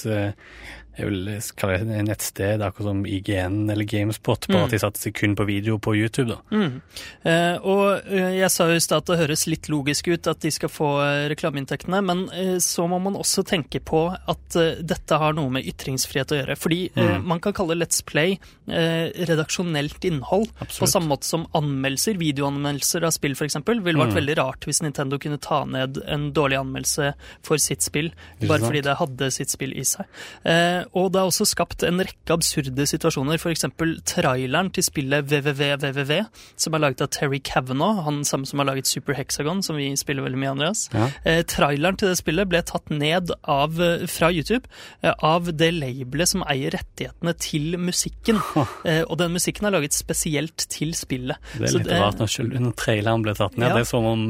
jeg 0.98 1.08
vil 1.10 1.42
kalle 1.58 1.78
det 1.80 1.98
et 2.00 2.06
nettsted, 2.08 2.62
akkurat 2.62 2.88
som 2.92 3.06
IGN 3.06 3.70
eller 3.72 3.84
GameSpot, 3.86 4.48
bare 4.48 4.60
Mm. 4.60 4.66
at 4.66 4.72
de 4.72 4.80
satte 4.80 5.00
seg 5.02 5.14
kun 5.16 5.36
på 5.36 5.46
video 5.46 5.78
på 5.80 5.96
YouTube 5.98 6.28
da. 6.30 6.38
Mm. 6.52 6.82
Eh, 7.26 7.58
og 7.64 8.02
eh, 8.06 8.36
jeg 8.40 8.50
sa 8.52 8.68
jo 8.70 8.76
i 8.76 8.80
stad 8.84 8.98
at 9.04 9.06
det 9.06 9.20
høres 9.24 9.48
litt 9.48 9.70
logisk 9.70 10.08
ut 10.14 10.28
at 10.28 10.40
de 10.40 10.52
skal 10.52 10.70
få 10.70 10.90
eh, 11.02 11.30
reklameinntektene, 11.34 12.02
men 12.06 12.30
eh, 12.34 12.58
så 12.64 12.88
må 12.88 13.00
man 13.02 13.16
også 13.16 13.44
tenke 13.46 13.80
på 13.84 14.04
at 14.14 14.56
eh, 14.60 14.82
dette 14.84 15.18
har 15.18 15.34
noe 15.34 15.50
med 15.50 15.66
ytringsfrihet 15.66 16.32
å 16.36 16.40
gjøre. 16.42 16.58
Fordi 16.58 16.82
eh, 16.96 17.04
Mm. 17.14 17.26
man 17.28 17.40
kan 17.40 17.54
kalle 17.54 17.76
Let's 17.76 18.04
Play 18.06 18.40
eh, 18.70 19.10
redaksjonelt 19.28 20.04
innhold. 20.06 20.50
På 20.80 20.88
samme 20.88 21.10
måte 21.12 21.26
som 21.28 21.48
anmeldelser, 21.54 22.16
videoanmeldelser 22.18 23.04
av 23.08 23.12
spill 23.16 23.34
f.eks. 23.36 23.56
Ville 23.66 23.98
vært 24.00 24.14
Mm. 24.14 24.20
veldig 24.22 24.38
rart 24.38 24.66
hvis 24.68 24.82
Nintendo 24.84 25.18
kunne 25.20 25.40
ta 25.42 25.64
ned 25.66 25.98
en 26.08 26.32
dårlig 26.34 26.58
anmeldelse 26.60 27.14
for 27.42 27.58
sitt 27.58 27.82
spill, 27.82 28.12
bare 28.42 28.60
fordi 28.64 28.82
det 28.84 28.98
hadde 29.00 29.32
sitt 29.32 29.50
spill 29.50 29.74
i 29.74 29.84
seg. 29.84 30.06
Eh, 30.46 30.83
og 30.92 31.12
det 31.14 31.22
er 31.22 31.30
også 31.30 31.46
skapt 31.48 31.84
en 31.88 32.02
rekke 32.04 32.36
absurde 32.36 32.86
situasjoner, 32.90 33.40
f.eks. 33.40 33.66
traileren 34.10 34.72
til 34.74 34.86
spillet 34.86 35.28
WWWWW, 35.32 36.20
som 36.60 36.76
er 36.76 36.84
laget 36.84 37.04
av 37.06 37.12
Terry 37.16 37.40
Kavanagh, 37.44 38.04
han 38.08 38.22
samme 38.28 38.50
som 38.50 38.62
har 38.62 38.70
laget 38.72 38.90
Super 38.90 39.16
Hexagon, 39.18 39.64
som 39.66 39.78
vi 39.80 39.90
spiller 40.00 40.26
veldig 40.26 40.42
mye, 40.42 40.54
Andreas. 40.56 40.86
Ja. 40.94 41.08
Eh, 41.26 41.42
traileren 41.50 41.98
til 42.00 42.12
det 42.12 42.20
spillet 42.20 42.50
ble 42.52 42.64
tatt 42.68 42.92
ned 42.94 43.34
av, 43.50 43.80
eh, 43.82 44.06
fra 44.12 44.32
YouTube 44.34 44.68
eh, 45.02 45.14
av 45.24 45.52
det 45.54 45.72
labelet 45.76 46.34
som 46.34 46.46
eier 46.50 46.74
rettighetene 46.76 47.36
til 47.40 47.78
musikken. 47.82 48.42
Eh, 48.84 49.04
og 49.08 49.16
den 49.20 49.32
musikken 49.36 49.68
er 49.68 49.72
laget 49.76 49.96
spesielt 49.96 50.66
til 50.72 50.92
spillet. 50.98 51.38
Det 51.56 51.70
er 51.70 51.74
litt 51.78 51.88
det- 51.88 52.00
rart 52.02 52.20
når, 52.20 52.34
når 52.60 52.74
traileren 52.80 53.24
ble 53.24 53.34
tatt 53.38 53.56
ned. 53.56 53.70
Ja. 53.70 53.78
Det 53.78 53.84
er 53.86 53.88
som 53.88 54.08
om 54.10 54.24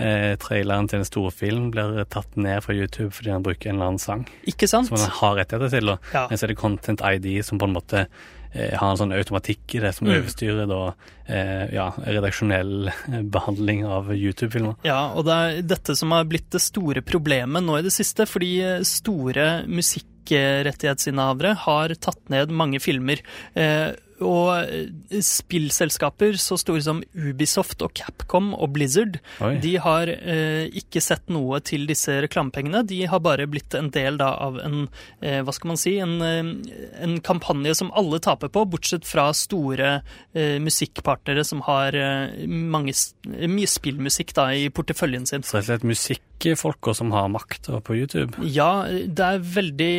eh, 0.00 0.34
traileren 0.40 0.88
til 0.90 0.98
en 1.02 1.06
storfilm 1.08 1.70
blir 1.74 2.00
tatt 2.10 2.36
ned 2.40 2.62
fra 2.64 2.74
YouTube 2.74 3.12
fordi 3.12 3.30
han 3.34 3.44
bruker 3.46 3.70
en 3.70 3.76
eller 3.78 3.92
annen 3.92 4.02
sang 4.02 4.26
Ikke 4.48 4.68
sant? 4.70 4.88
som 4.88 4.96
han 4.98 5.10
har 5.20 5.36
rettigheter 5.42 5.70
til. 5.76 5.88
Og 5.94 6.12
Ja. 6.14 6.26
Så 6.32 6.44
er 6.48 6.54
det 6.54 6.58
Content 6.58 7.00
ID 7.04 7.42
som 7.44 7.58
på 7.60 7.68
en 7.68 7.74
måte 7.76 8.06
eh, 8.52 8.72
har 8.74 8.90
en 8.90 8.98
sånn 8.98 9.12
automatikk 9.14 9.76
i 9.76 9.82
det 9.84 9.92
som 9.94 10.08
Mm. 10.08 10.16
overstyrer 10.18 10.66
da 10.66 10.80
eh, 11.28 11.68
ja, 11.76 11.90
redaksjonell 12.02 12.88
eh, 12.88 13.20
behandling 13.36 13.84
av 13.86 14.08
YouTube-filmer. 14.10 14.74
Ja, 14.82 15.12
og 15.14 15.24
det 15.28 15.36
er 15.36 15.62
dette 15.62 15.94
som 15.96 16.10
har 16.16 16.24
blitt 16.26 16.48
det 16.50 16.60
store 16.64 17.02
problemet 17.06 17.62
nå 17.62 17.78
i 17.78 17.82
det 17.86 17.92
siste, 17.94 18.26
fordi 18.26 18.52
eh, 18.64 18.80
store 18.82 19.62
musikkrettighetsinnehavere 19.70 21.54
har 21.66 21.94
tatt 22.00 22.20
ned 22.32 22.50
mange 22.54 22.80
filmer. 22.82 23.20
Eh, 23.54 23.90
og 24.20 24.64
eh, 24.70 25.20
spillselskaper 25.24 26.36
så 26.40 26.56
store 26.60 26.82
som 26.84 27.00
Ubisoft 27.16 27.82
og 27.84 27.92
Capcom 27.98 28.52
og 28.56 28.72
Blizzard, 28.74 29.18
Oi. 29.44 29.54
de 29.62 29.74
har 29.82 30.10
eh, 30.12 30.68
ikke 30.80 31.02
sett 31.04 31.28
noe 31.32 31.60
til 31.66 31.86
disse 31.90 32.18
reklamepengene. 32.24 32.82
De 32.88 33.02
har 33.10 33.22
bare 33.24 33.48
blitt 33.50 33.74
en 33.78 33.90
del 33.94 34.18
da 34.20 34.30
av 34.46 34.60
en, 34.64 34.88
eh, 35.20 35.40
hva 35.46 35.54
skal 35.56 35.72
man 35.72 35.80
si, 35.80 35.96
en, 36.02 36.16
eh, 36.22 36.80
en 37.04 37.18
kampanje 37.26 37.74
som 37.80 37.92
alle 37.96 38.20
taper 38.22 38.52
på, 38.52 38.66
bortsett 38.70 39.06
fra 39.08 39.28
store 39.36 40.00
eh, 40.34 40.58
musikkpartnere 40.62 41.44
som 41.46 41.62
har 41.68 41.96
eh, 41.96 42.46
mange, 42.46 42.94
mye 43.26 43.70
spillmusikk 43.70 44.34
da 44.38 44.50
i 44.56 44.68
porteføljen 44.74 45.26
sin. 45.28 45.42
Så 45.46 45.60
det 45.62 45.68
er 45.76 45.80
et 45.82 45.88
musikk 45.94 46.24
musikkfolka 46.40 46.94
som 46.96 47.10
har 47.12 47.26
makt 47.28 47.66
på 47.84 47.94
YouTube. 47.98 48.32
Ja, 48.48 48.86
det 48.88 49.20
er 49.20 49.42
veldig 49.44 49.90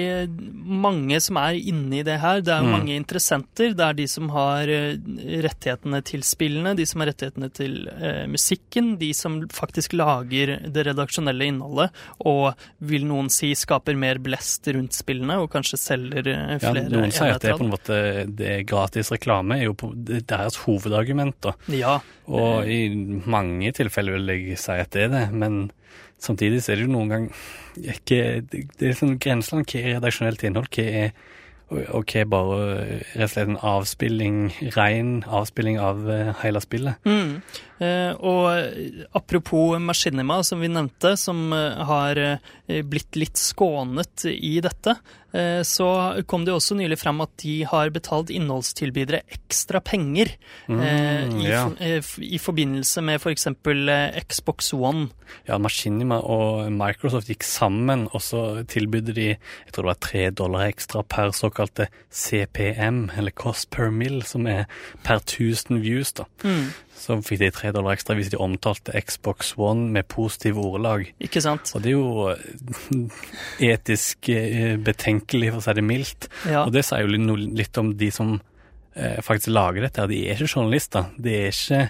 mange 0.65 1.19
som 1.21 1.37
er 1.37 1.53
inne 1.53 1.99
i 1.99 2.03
det 2.07 2.15
her. 2.23 2.41
Det 2.41 2.49
er 2.55 2.63
Mm. 2.65 2.71
mange 2.71 2.95
interessenter. 2.97 3.75
Det 3.77 3.85
er 3.85 3.93
de 3.93 4.07
som 4.11 4.29
har 4.35 4.69
eh, 4.71 4.97
rettighetene 5.45 6.01
til 6.07 6.23
spillene, 6.27 6.75
de 6.77 6.85
som 6.87 7.03
har 7.03 7.11
rettighetene 7.11 7.49
til 7.55 7.77
eh, 7.93 8.23
musikken, 8.31 8.93
de 9.01 9.11
som 9.17 9.39
faktisk 9.53 9.95
lager 9.97 10.57
det 10.71 10.85
redaksjonelle 10.89 11.47
innholdet, 11.51 11.95
og 12.27 12.51
vil 12.91 13.07
noen 13.09 13.31
si 13.33 13.53
skaper 13.57 13.97
mer 13.99 14.21
blest 14.23 14.67
rundt 14.75 14.97
spillene, 14.97 15.39
og 15.41 15.51
kanskje 15.53 15.79
selger 15.81 16.31
eh, 16.33 16.55
Ja, 16.57 16.61
flere 16.67 16.91
noen 16.91 17.15
sier 17.15 17.35
at 17.37 17.45
det 17.45 17.53
er 17.53 17.59
på 17.59 17.67
en 17.67 17.73
måte 17.73 17.99
det 18.27 18.53
er 18.57 18.67
gratis 18.67 19.11
reklame, 19.13 19.61
er 19.61 19.69
jo 19.69 19.77
på, 19.77 19.91
det 19.95 20.21
er 20.21 20.29
deres 20.35 20.61
hovedargument. 20.65 21.39
da. 21.43 21.55
Ja, 21.71 21.97
Og 22.27 22.69
i 22.69 22.83
mange 23.25 23.71
tilfeller 23.75 24.19
vil 24.19 24.35
jeg 24.35 24.59
si 24.61 24.77
at 24.77 24.91
det 24.95 25.07
er 25.07 25.15
det, 25.15 25.25
men 25.33 25.63
samtidig 26.21 26.61
så 26.61 26.73
er 26.73 26.81
det 26.81 26.87
jo 26.87 26.93
noen 26.93 27.11
gang 27.11 27.27
ikke, 27.79 28.41
det, 28.51 28.65
det 28.77 28.89
er 28.89 28.97
sånn 28.97 29.17
grenseland. 29.21 29.67
Hva 29.69 29.81
er 29.81 29.95
redaksjonelt 29.97 30.43
innhold? 30.47 30.67
Hva 30.75 30.87
er 31.03 31.13
er 31.71 32.27
bare 32.27 32.57
rett 33.15 33.23
og 33.23 33.31
slett 33.31 33.47
en 33.47 33.57
avspilling, 33.57 34.37
ren 34.75 35.11
avspilling 35.23 35.79
av 35.79 36.03
eh, 36.11 36.31
hele 36.41 36.61
spillet? 36.63 36.99
Mm. 37.07 37.37
Eh, 37.81 38.11
og 38.17 39.15
apropos 39.17 39.79
Machinima, 39.79 40.41
som 40.43 40.59
vi 40.59 40.71
nevnte, 40.71 41.15
som 41.17 41.53
eh, 41.55 41.79
har 41.87 42.21
blitt 42.67 43.15
litt 43.19 43.39
skånet 43.39 44.27
i 44.31 44.57
dette, 44.63 44.97
så 45.63 45.87
kom 46.27 46.43
det 46.43 46.51
også 46.53 46.75
nylig 46.75 46.97
frem 46.99 47.21
at 47.23 47.31
de 47.43 47.61
har 47.69 47.89
betalt 47.95 48.29
innholdstilbydere 48.33 49.21
ekstra 49.31 49.79
penger 49.79 50.33
eh, 50.67 50.71
Mm, 50.71 51.37
i, 51.39 51.47
ja. 51.47 51.63
eh, 51.79 52.03
i 52.19 52.37
forbindelse 52.41 53.01
med 53.05 53.21
f.eks. 53.21 53.47
For 53.63 54.21
Xbox 54.27 54.73
One. 54.73 55.09
Ja, 55.47 55.57
Machinima 55.57 56.17
og 56.19 56.71
Microsoft 56.75 57.29
gikk 57.31 57.43
sammen, 57.47 58.07
og 58.11 58.21
så 58.21 58.63
tilbydde 58.67 59.15
de 59.15 59.27
jeg 59.31 59.71
tror 59.71 59.85
det 59.85 59.91
var 59.93 60.01
tre 60.03 60.23
dollar 60.35 60.67
ekstra 60.67 61.03
per 61.07 61.31
såkalte 61.35 61.87
CPM, 62.11 63.09
eller 63.17 63.31
cost 63.31 63.69
per 63.71 63.89
mill, 63.91 64.21
som 64.27 64.47
er 64.47 64.65
per 65.03 65.21
1000 65.23 65.81
views. 65.83 66.11
da. 66.13 66.25
Mm. 66.43 66.71
Så 66.97 67.17
fikk 67.25 67.39
de 67.41 67.49
tre 67.53 67.71
dollar 67.73 67.95
ekstra 67.95 68.15
hvis 68.17 68.29
de 68.33 68.39
omtalte 68.41 68.93
Xbox 69.01 69.55
One 69.57 69.89
med 69.95 70.07
positive 70.11 70.61
ordelag. 70.61 71.07
Ikke 71.23 71.41
sant? 71.43 71.71
Og 71.75 71.83
det 71.83 71.93
er 71.93 71.97
jo 71.97 72.27
eh, 72.33 73.71
etisk 73.71 74.29
eh, 74.33 74.75
betenkelig, 74.81 75.49
for 75.53 75.61
å 75.61 75.65
si 75.65 75.77
det 75.79 75.85
mildt. 75.87 76.29
Ja. 76.45 76.65
Og 76.65 76.75
det 76.75 76.85
sier 76.87 77.07
jo 77.07 77.37
litt, 77.39 77.81
om 77.81 77.95
de 77.97 78.11
som 78.13 78.35
eh, 78.93 79.17
faktisk 79.25 79.55
lager 79.55 79.87
dette. 79.87 80.05
De 80.11 80.21
er 80.27 80.37
ikke 80.37 80.59
journalister. 80.59 81.09
Det 81.17 81.41
er 81.47 81.51
ikke 81.55 81.89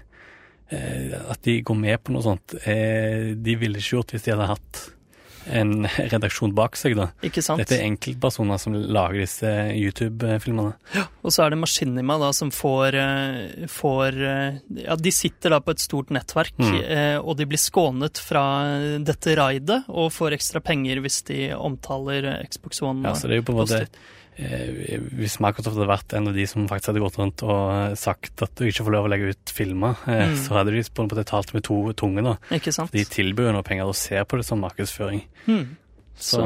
at 0.72 1.42
de 1.44 1.58
går 1.68 1.76
med 1.76 2.00
på 2.00 2.14
noe 2.16 2.24
sånt. 2.24 2.54
De 2.64 3.56
ville 3.60 3.82
ikke 3.82 3.98
gjort 3.98 4.14
hvis 4.16 4.24
de 4.24 4.32
hadde 4.32 4.46
hatt 4.54 4.78
en 5.50 5.88
redaksjon 6.12 6.54
bak 6.56 6.76
seg, 6.80 6.96
da. 7.00 7.08
Ikke 7.26 7.42
sant? 7.44 7.62
Dette 7.64 7.78
er 7.80 7.88
enkeltpersoner 7.88 8.60
som 8.62 8.74
lager 8.76 9.24
disse 9.24 9.50
YouTube-filmene. 9.78 10.74
Og 11.24 11.34
så 11.34 11.46
er 11.46 11.54
det 11.56 11.60
Maskinima 11.62 12.18
da 12.22 12.32
som 12.36 12.52
får, 12.54 12.98
eh, 13.00 13.68
får 13.72 14.20
eh, 14.22 14.60
Ja, 14.86 14.96
de 14.96 15.12
sitter 15.16 15.56
da 15.56 15.60
på 15.64 15.72
et 15.76 15.80
stort 15.84 16.10
nettverk, 16.14 16.54
Mm. 16.62 16.76
eh, 16.84 17.18
og 17.18 17.38
de 17.38 17.46
blir 17.50 17.58
skånet 17.62 18.20
fra 18.22 18.44
dette 19.02 19.36
raidet 19.36 19.84
og 19.90 20.12
får 20.14 20.36
ekstra 20.38 20.62
penger 20.62 21.02
hvis 21.02 21.24
de 21.26 21.52
omtaler 21.56 22.46
Xbox 22.50 22.82
One. 22.82 23.04
Ja, 23.08 23.14
så 23.16 23.28
det 23.28 23.38
er 23.38 23.42
jo 23.42 23.48
på 23.50 23.56
en 23.56 23.62
måte 23.64 23.88
Hvis 24.38 25.40
Microsoft 25.44 25.76
hadde 25.78 25.90
vært 25.90 26.14
en 26.18 26.30
av 26.32 26.34
de 26.38 26.46
som 26.50 26.68
faktisk 26.70 26.92
hadde 26.92 27.04
gått 27.04 27.18
rundt 27.20 27.44
og 27.44 27.98
sagt 28.00 28.42
at 28.46 28.54
du 28.58 28.66
ikke 28.70 28.86
får 28.88 28.96
lov 28.96 29.06
å 29.08 29.12
legge 29.12 29.34
ut 29.36 29.54
filmer, 29.54 29.98
eh, 30.08 30.28
Mm. 30.32 30.36
så 30.38 30.56
hadde 30.58 30.72
de 30.72 30.82
på 30.90 31.04
en 31.04 31.10
måte 31.10 31.26
talt 31.28 31.54
med 31.54 31.64
to 31.64 31.92
tunge, 31.94 32.24
da. 32.24 32.38
Ikke 32.56 32.72
sant? 32.74 32.92
De 32.92 33.04
tilbyr 33.04 33.48
jo 33.50 33.54
noe 33.54 33.64
penger 33.64 33.86
og 33.86 33.96
ser 33.96 34.24
på 34.26 34.38
det 34.38 34.46
som 34.46 34.62
markedsføring. 34.62 35.24
Hmm. 35.46 35.78
Så, 36.22 36.42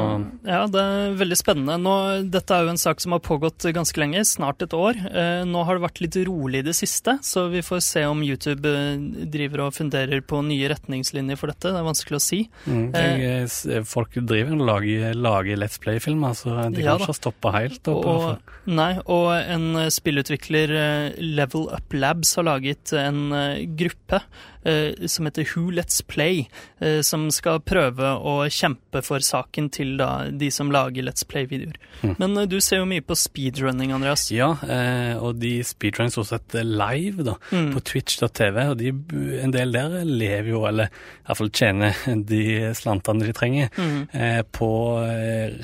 ja, 0.46 0.62
det 0.70 0.80
er 0.82 1.16
veldig 1.18 1.36
spennende. 1.38 1.76
Nå, 1.82 1.94
dette 2.32 2.54
er 2.54 2.64
jo 2.64 2.72
en 2.72 2.80
sak 2.80 3.02
som 3.02 3.14
har 3.14 3.22
pågått 3.24 3.66
ganske 3.76 4.00
lenge, 4.00 4.22
snart 4.28 4.64
et 4.64 4.74
år. 4.76 4.98
Eh, 5.06 5.42
nå 5.48 5.64
har 5.68 5.76
det 5.76 5.84
vært 5.84 6.00
litt 6.04 6.18
rolig 6.28 6.62
i 6.62 6.66
det 6.66 6.76
siste, 6.78 7.18
så 7.26 7.46
vi 7.52 7.62
får 7.66 7.82
se 7.84 8.04
om 8.08 8.22
YouTube 8.24 8.70
eh, 8.70 8.96
driver 9.36 9.66
og 9.66 9.76
funderer 9.76 10.24
på 10.24 10.40
nye 10.46 10.70
retningslinjer 10.72 11.40
for 11.40 11.52
dette. 11.52 11.74
Det 11.74 11.82
er 11.82 11.88
vanskelig 11.90 12.18
å 12.18 12.24
si. 12.24 12.40
Mm, 12.64 12.88
jeg, 12.96 13.52
eh, 13.76 13.86
folk 13.86 14.16
driver 14.16 14.56
og 14.56 14.66
lager, 14.70 15.06
lager 15.14 15.60
Let's 15.60 15.80
Play-filmer, 15.82 16.36
så 16.38 16.56
de 16.56 16.80
kan 16.80 16.92
ja, 16.92 16.98
ikke 17.00 17.18
stoppe 17.20 17.54
helt. 17.56 17.92
Opp, 17.92 18.10
og, 18.10 18.56
nei, 18.70 18.92
og 19.04 19.30
en 19.36 19.86
spillutvikler, 19.92 20.74
Level 21.20 21.68
Up 21.76 21.96
Labs, 21.96 22.36
har 22.40 22.48
laget 22.48 22.96
en 22.96 23.28
gruppe 23.76 24.24
Eh, 24.55 24.55
som 25.06 25.26
heter 25.28 25.46
Who 25.52 25.70
Let's 25.70 26.02
Play, 26.06 26.48
eh, 26.80 27.00
som 27.00 27.28
skal 27.30 27.60
prøve 27.64 28.12
å 28.16 28.34
kjempe 28.52 29.02
for 29.04 29.22
saken 29.22 29.68
til 29.74 29.94
da, 30.00 30.26
de 30.30 30.50
som 30.54 30.72
lager 30.74 31.06
Let's 31.06 31.26
Play-videoer. 31.28 31.76
Mm. 32.02 32.14
Men 32.18 32.36
eh, 32.36 32.48
du 32.50 32.58
ser 32.64 32.82
jo 32.82 32.88
mye 32.88 33.04
på 33.04 33.16
speedrunning, 33.18 33.94
Andreas. 33.96 34.28
Ja, 34.34 34.52
og 35.20 35.38
de 35.40 35.58
speedrunner 35.66 36.12
stort 36.14 36.30
sett 36.32 36.56
live 36.66 37.26
da, 37.26 37.36
mm. 37.52 37.70
på 37.74 37.84
twitch.tv, 37.92 38.60
og 38.72 38.76
de, 38.80 38.92
en 39.42 39.54
del 39.54 39.74
der 39.76 40.00
lever 40.06 40.52
jo, 40.54 40.64
eller 40.68 40.90
iallfall 41.26 41.52
tjener 41.54 41.96
de 42.32 42.72
slantene 42.76 43.26
de 43.26 43.36
trenger, 43.36 43.72
mm. 43.76 44.50
på 44.56 44.70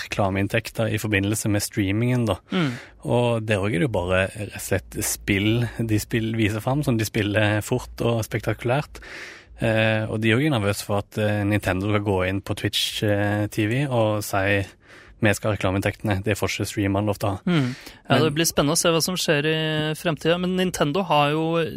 reklameinntekter 0.03 0.93
i 0.93 1.01
forbindelse 1.03 1.51
med 1.53 1.65
streamingen. 1.65 2.27
da. 2.29 2.38
Mm. 2.53 2.73
Og 3.03 3.43
der 3.43 3.59
òg 3.59 3.75
er 3.75 3.83
det 3.83 3.88
jo 3.88 3.95
bare 3.97 4.19
rett 4.31 4.55
og 4.55 4.62
slett 4.62 4.97
spill 5.03 5.65
de 5.79 5.99
spill, 5.99 6.31
viser 6.38 6.62
fram, 6.62 6.85
som 6.87 6.99
de 6.99 7.07
spiller 7.07 7.59
fort 7.67 8.03
og 8.07 8.21
spektakulært. 8.27 8.91
Eh, 9.62 10.11
og 10.11 10.18
de 10.22 10.33
er 10.33 10.40
òg 10.40 10.48
nervøse 10.50 10.87
for 10.87 11.05
at 11.05 11.18
eh, 11.22 11.44
Nintendo 11.46 11.92
skal 11.92 12.02
gå 12.07 12.16
inn 12.26 12.40
på 12.42 12.57
Twitch 12.59 13.05
eh, 13.07 13.87
og 13.87 14.24
si 14.26 14.62
vi 15.22 15.35
skal 15.38 15.52
ha 15.52 15.56
reklameinntektene. 15.56 16.18
Det 16.26 16.37
får 16.38 16.50
ikke 16.50 16.68
streamerne 16.72 17.08
lov 17.08 17.20
til 17.22 17.28
å 17.28 17.32
ha. 17.37 17.42
Mm. 17.46 17.68
Ja, 18.08 18.18
Det 18.24 18.32
blir 18.37 18.48
spennende 18.48 18.74
å 18.76 18.80
se 18.80 18.90
hva 18.92 19.02
som 19.04 19.16
skjer 19.20 19.48
i 19.48 19.56
fremtida. 19.98 20.38
Men 20.42 20.56
Nintendo 20.58 21.04
har 21.08 21.32
jo 21.35 21.44
eh, 21.61 21.70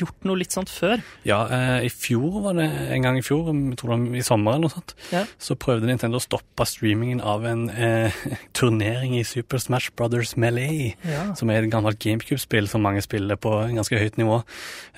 gjort 0.00 0.26
noe 0.28 0.40
litt 0.40 0.54
sånt 0.54 0.72
før. 0.72 1.02
Ja, 1.28 1.44
eh, 1.46 1.86
i 1.86 1.90
fjor 1.92 2.40
var 2.48 2.58
det 2.58 2.66
en 2.96 3.06
gang 3.06 3.18
i 3.18 3.24
fjor, 3.24 3.52
jeg 3.52 3.78
tror 3.80 3.94
det 3.94 3.98
var 4.10 4.18
i 4.18 4.26
sommer 4.26 4.56
eller 4.56 4.66
noe 4.66 4.74
sånt, 4.74 4.94
ja. 5.14 5.22
så 5.38 5.56
prøvde 5.58 5.88
Nintendo 5.88 6.18
å 6.18 6.24
stoppe 6.24 6.66
streamingen 6.68 7.22
av 7.22 7.46
en 7.48 7.68
eh, 7.70 8.18
turnering 8.58 9.14
i 9.18 9.24
Super 9.26 9.62
Smash 9.62 9.92
Brothers 9.96 10.34
Melee, 10.36 10.92
ja. 11.06 11.28
som 11.38 11.50
er 11.52 11.62
et 11.62 11.72
gammelt 11.72 12.00
GameCube-spill 12.02 12.68
som 12.70 12.84
mange 12.84 13.02
spiller 13.04 13.38
på 13.40 13.54
ganske 13.72 13.98
høyt 14.00 14.18
nivå. 14.20 14.42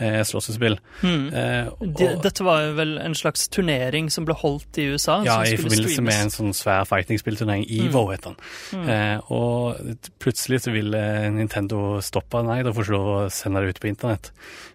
Eh, 0.00 0.20
Slåssespill. 0.26 0.78
Mm. 1.04 1.26
Eh, 1.28 1.72
De, 2.00 2.10
dette 2.24 2.44
var 2.46 2.64
jo 2.64 2.74
vel 2.78 2.96
en 3.02 3.14
slags 3.18 3.46
turnering 3.52 4.10
som 4.12 4.26
ble 4.26 4.36
holdt 4.40 4.80
i 4.80 4.88
USA? 4.94 5.20
Ja, 5.26 5.40
i 5.44 5.56
forbindelse 5.58 5.98
streames. 5.98 6.08
med 6.08 6.22
en 6.26 6.34
sånn 6.34 6.56
svær 6.56 6.88
fighting-spillturnering 6.88 7.66
Evo, 7.82 8.04
mm. 8.08 8.20
den. 8.24 8.36
Mm. 8.78 8.88
Eh, 8.94 9.32
og 9.34 10.04
plutselig 10.22 10.64
så 10.64 10.74
ville 10.74 11.00
Nintendo 11.34 11.98
stoppe. 12.04 12.42
Nei, 12.46 12.62
da 12.66 12.74
får 12.74 12.88
du 12.88 12.94
lov 12.94 13.08
å 13.14 13.18
sende 13.34 13.64
det 13.64 13.74
ut 13.74 13.82
på 13.82 13.90
internett. 13.90 14.30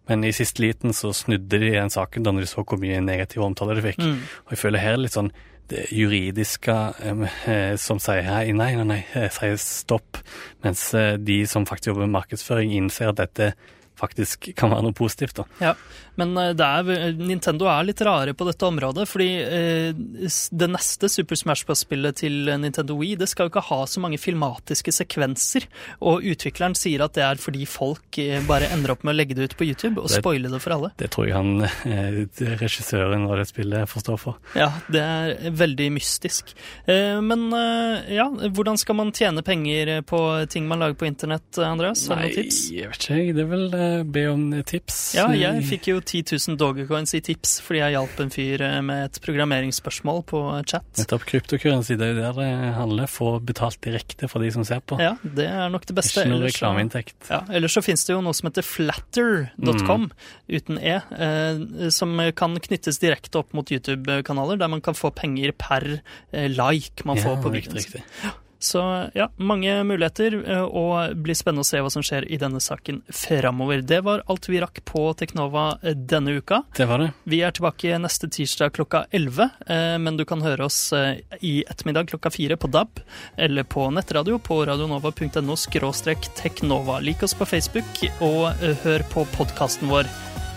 Men 0.09 0.25
i 0.25 0.33
siste 0.35 0.63
liten 0.63 0.95
så 0.97 1.13
snudde 1.15 1.61
de 1.61 1.75
den 1.75 1.93
saken 1.93 2.25
da 2.25 2.33
de 2.35 2.49
så 2.49 2.65
hvor 2.65 2.81
mye 2.81 3.01
negativ 3.03 3.45
omtaler 3.45 3.79
de 3.79 3.85
fikk. 3.91 4.01
Mm. 4.01 4.19
Og 4.47 4.55
jeg 4.55 4.63
føler 4.63 4.85
her 4.85 4.99
litt 5.01 5.17
sånn 5.17 5.31
det 5.69 5.85
juridiske 5.93 6.75
eh, 7.05 7.75
som 7.77 7.99
sier 8.01 8.25
hei, 8.25 8.49
nei, 8.57 8.71
nei, 8.79 8.87
nei, 8.89 9.01
eh, 9.13 9.29
sier 9.33 9.57
stopp. 9.61 10.17
Mens 10.65 10.87
eh, 10.97 11.15
de 11.21 11.43
som 11.49 11.67
faktisk 11.69 11.91
jobber 11.91 12.07
med 12.07 12.15
markedsføring, 12.17 12.73
innser 12.77 13.11
at 13.11 13.21
dette 13.21 13.51
faktisk 13.99 14.51
kan 14.57 14.71
være 14.73 14.87
noe 14.87 14.95
positivt. 14.97 15.41
da. 15.41 15.45
Ja, 15.61 15.73
Men 16.19 16.35
eh, 16.37 16.51
er, 16.51 17.13
Nintendo 17.15 17.69
er 17.71 17.85
litt 17.87 18.01
rare 18.03 18.33
på 18.35 18.47
dette 18.47 18.65
området. 18.67 19.07
fordi 19.07 19.29
eh, 19.43 19.93
det 20.51 20.69
neste 20.71 21.09
Super 21.11 21.39
Smash 21.39 21.67
Bros.-spillet 21.67 22.19
til 22.23 22.49
Nintendo 22.59 22.97
Wii 22.99 23.15
det 23.19 23.29
skal 23.31 23.47
jo 23.47 23.53
ikke 23.53 23.65
ha 23.69 23.79
så 23.87 24.01
mange 24.03 24.19
filmatiske 24.19 24.93
sekvenser. 24.95 25.67
Og 26.01 26.25
utvikleren 26.27 26.75
sier 26.77 27.03
at 27.05 27.15
det 27.17 27.23
er 27.25 27.39
fordi 27.41 27.65
folk 27.69 28.19
eh, 28.21 28.39
bare 28.47 28.71
ender 28.73 28.95
opp 28.95 29.05
med 29.07 29.15
å 29.15 29.19
legge 29.19 29.37
det 29.37 29.51
ut 29.51 29.57
på 29.59 29.67
YouTube 29.69 30.01
og 30.01 30.09
det, 30.09 30.19
spoile 30.19 30.51
det 30.51 30.61
for 30.63 30.75
alle. 30.75 30.91
Det 30.99 31.11
tror 31.13 31.29
jeg 31.29 31.37
han, 31.37 31.63
eh, 31.87 32.19
regissøren 32.59 33.27
av 33.29 33.37
det 33.39 33.47
spillet 33.49 33.89
forstår 33.91 34.19
for. 34.21 34.39
Ja, 34.59 34.71
det 34.91 35.03
er 35.03 35.55
veldig 35.59 35.89
mystisk. 35.95 36.53
Eh, 36.89 37.19
men 37.23 37.47
eh, 37.55 38.13
ja, 38.17 38.27
hvordan 38.29 38.79
skal 38.79 38.99
man 38.99 39.13
tjene 39.15 39.43
penger 39.45 39.99
på 40.09 40.19
ting 40.51 40.67
man 40.69 40.83
lager 40.83 40.99
på 40.99 41.07
internett, 41.09 41.47
Andreas? 41.63 42.05
Har 42.09 42.19
du 42.19 42.27
noen 42.27 42.35
tips? 42.35 42.61
Nei, 42.69 42.81
jeg 42.81 42.91
vet 42.93 43.07
ikke. 43.09 43.37
Det 43.39 43.45
er 43.45 43.51
vel 43.53 43.67
be 44.05 44.25
om 44.31 44.43
tips. 44.67 44.97
Ja, 45.17 45.27
jeg 45.35 45.63
fikk 45.67 45.89
jo 45.91 45.99
10 46.01 46.35
000 46.35 46.57
Dogecoins 46.59 47.13
i 47.17 47.21
tips 47.25 47.57
fordi 47.65 47.81
jeg 47.81 47.95
hjalp 47.95 48.21
en 48.23 48.33
fyr 48.33 48.63
eh, 48.65 48.77
med 48.85 49.05
et 49.07 49.19
programmeringsspørsmål 49.25 50.23
på 50.29 50.41
chat. 50.69 50.87
Nettopp 50.99 51.25
kryptocurrency, 51.29 51.97
det 51.99 52.07
er 52.07 52.13
jo 52.13 52.19
der 52.19 52.39
det 52.39 52.49
handler. 52.77 53.11
Få 53.11 53.31
betalt 53.43 53.79
direkte 53.85 54.29
fra 54.31 54.41
de 54.43 54.51
som 54.55 54.65
ser 54.67 54.83
på. 54.83 54.99
Ja, 55.01 55.15
det 55.23 55.47
er 55.49 55.71
nok 55.73 55.87
det 55.89 55.97
beste. 55.99 56.23
Ikke 56.23 56.33
noe 56.33 56.45
reklameinntekt. 56.47 57.17
Ja, 57.29 57.43
ellers 57.53 57.77
så 57.77 57.83
finnes 57.85 58.05
det 58.07 58.15
jo 58.15 58.23
noe 58.25 58.37
som 58.37 58.49
heter 58.49 58.65
flatter.com, 58.65 60.09
mm. 60.09 60.11
uten 60.59 60.81
e, 60.81 60.97
eh, 60.97 61.89
som 61.95 62.15
kan 62.35 62.59
knyttes 62.59 63.01
direkte 63.01 63.41
opp 63.41 63.55
mot 63.57 63.71
YouTube-kanaler, 63.71 64.59
der 64.59 64.71
man 64.71 64.83
kan 64.85 64.97
få 64.97 65.13
penger 65.15 65.55
per 65.57 65.87
eh, 65.95 66.47
like 66.51 67.07
man 67.09 67.19
får 67.21 67.41
på 67.43 67.55
videoen. 67.55 67.79
Riktig, 67.79 68.03
riktig. 68.03 68.37
Så 68.59 69.09
ja, 69.13 69.29
mange 69.35 69.83
muligheter, 69.83 70.35
eh, 70.51 70.61
og 70.63 71.15
blir 71.23 71.37
spennende 71.37 71.63
å 71.63 71.67
se 71.67 71.79
hva 71.79 71.91
som 71.93 72.03
skjer 72.03 72.27
i 72.27 72.37
denne 72.39 72.59
saken 72.59 73.01
framover. 73.07 73.81
Det 73.87 74.01
var 74.03 74.25
alt 74.27 74.49
vi 74.51 74.59
rakk 74.59 74.81
på 74.87 75.05
Teknova 75.19 75.79
eh, 75.81 75.95
denne 75.95 76.35
uka. 76.39 76.61
Det 76.75 76.87
var 76.89 76.99
det. 76.99 77.11
Vi 77.23 77.39
er 77.45 77.55
tilbake 77.55 77.99
neste 78.03 78.27
tirsdag 78.27 78.75
klokka 78.75 79.05
11, 79.15 79.49
eh, 79.65 79.95
men 80.03 80.19
du 80.19 80.25
kan 80.27 80.43
høre 80.43 80.67
oss 80.67 80.79
i 81.39 81.53
ettermiddag 81.63 82.11
klokka 82.11 82.31
4 82.35 82.57
på 82.59 82.69
DAB, 82.71 82.99
eller 83.39 83.63
på 83.63 83.87
nettradio 83.95 84.39
på 84.43 84.59
radionova.no 84.67 85.55
teknova. 86.39 86.99
Lik 86.99 87.23
oss 87.23 87.33
på 87.37 87.47
Facebook, 87.47 88.03
og 88.19 88.51
hør 88.83 89.05
på 89.13 89.25
podkasten 89.37 89.91
vår. 89.91 90.09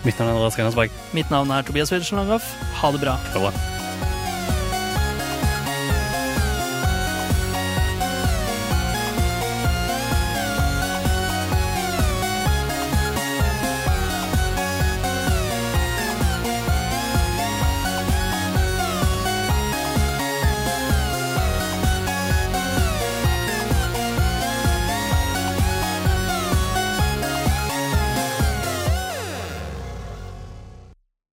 Mitt 0.03 0.19
navn 0.19 0.33
er 0.33 0.35
Andreas 0.35 0.59
Gannesberg. 0.59 0.99
Mitt 1.15 1.31
navn 1.31 1.51
er 1.55 1.63
Tobias 1.63 1.93
Widersen 1.93 2.19
Langhoff. 2.19 2.51
Ha 2.81 2.91
det 2.91 2.99
bra. 3.05 3.15
Ha 3.15 3.39
det 3.39 3.47
bra. 3.47 3.82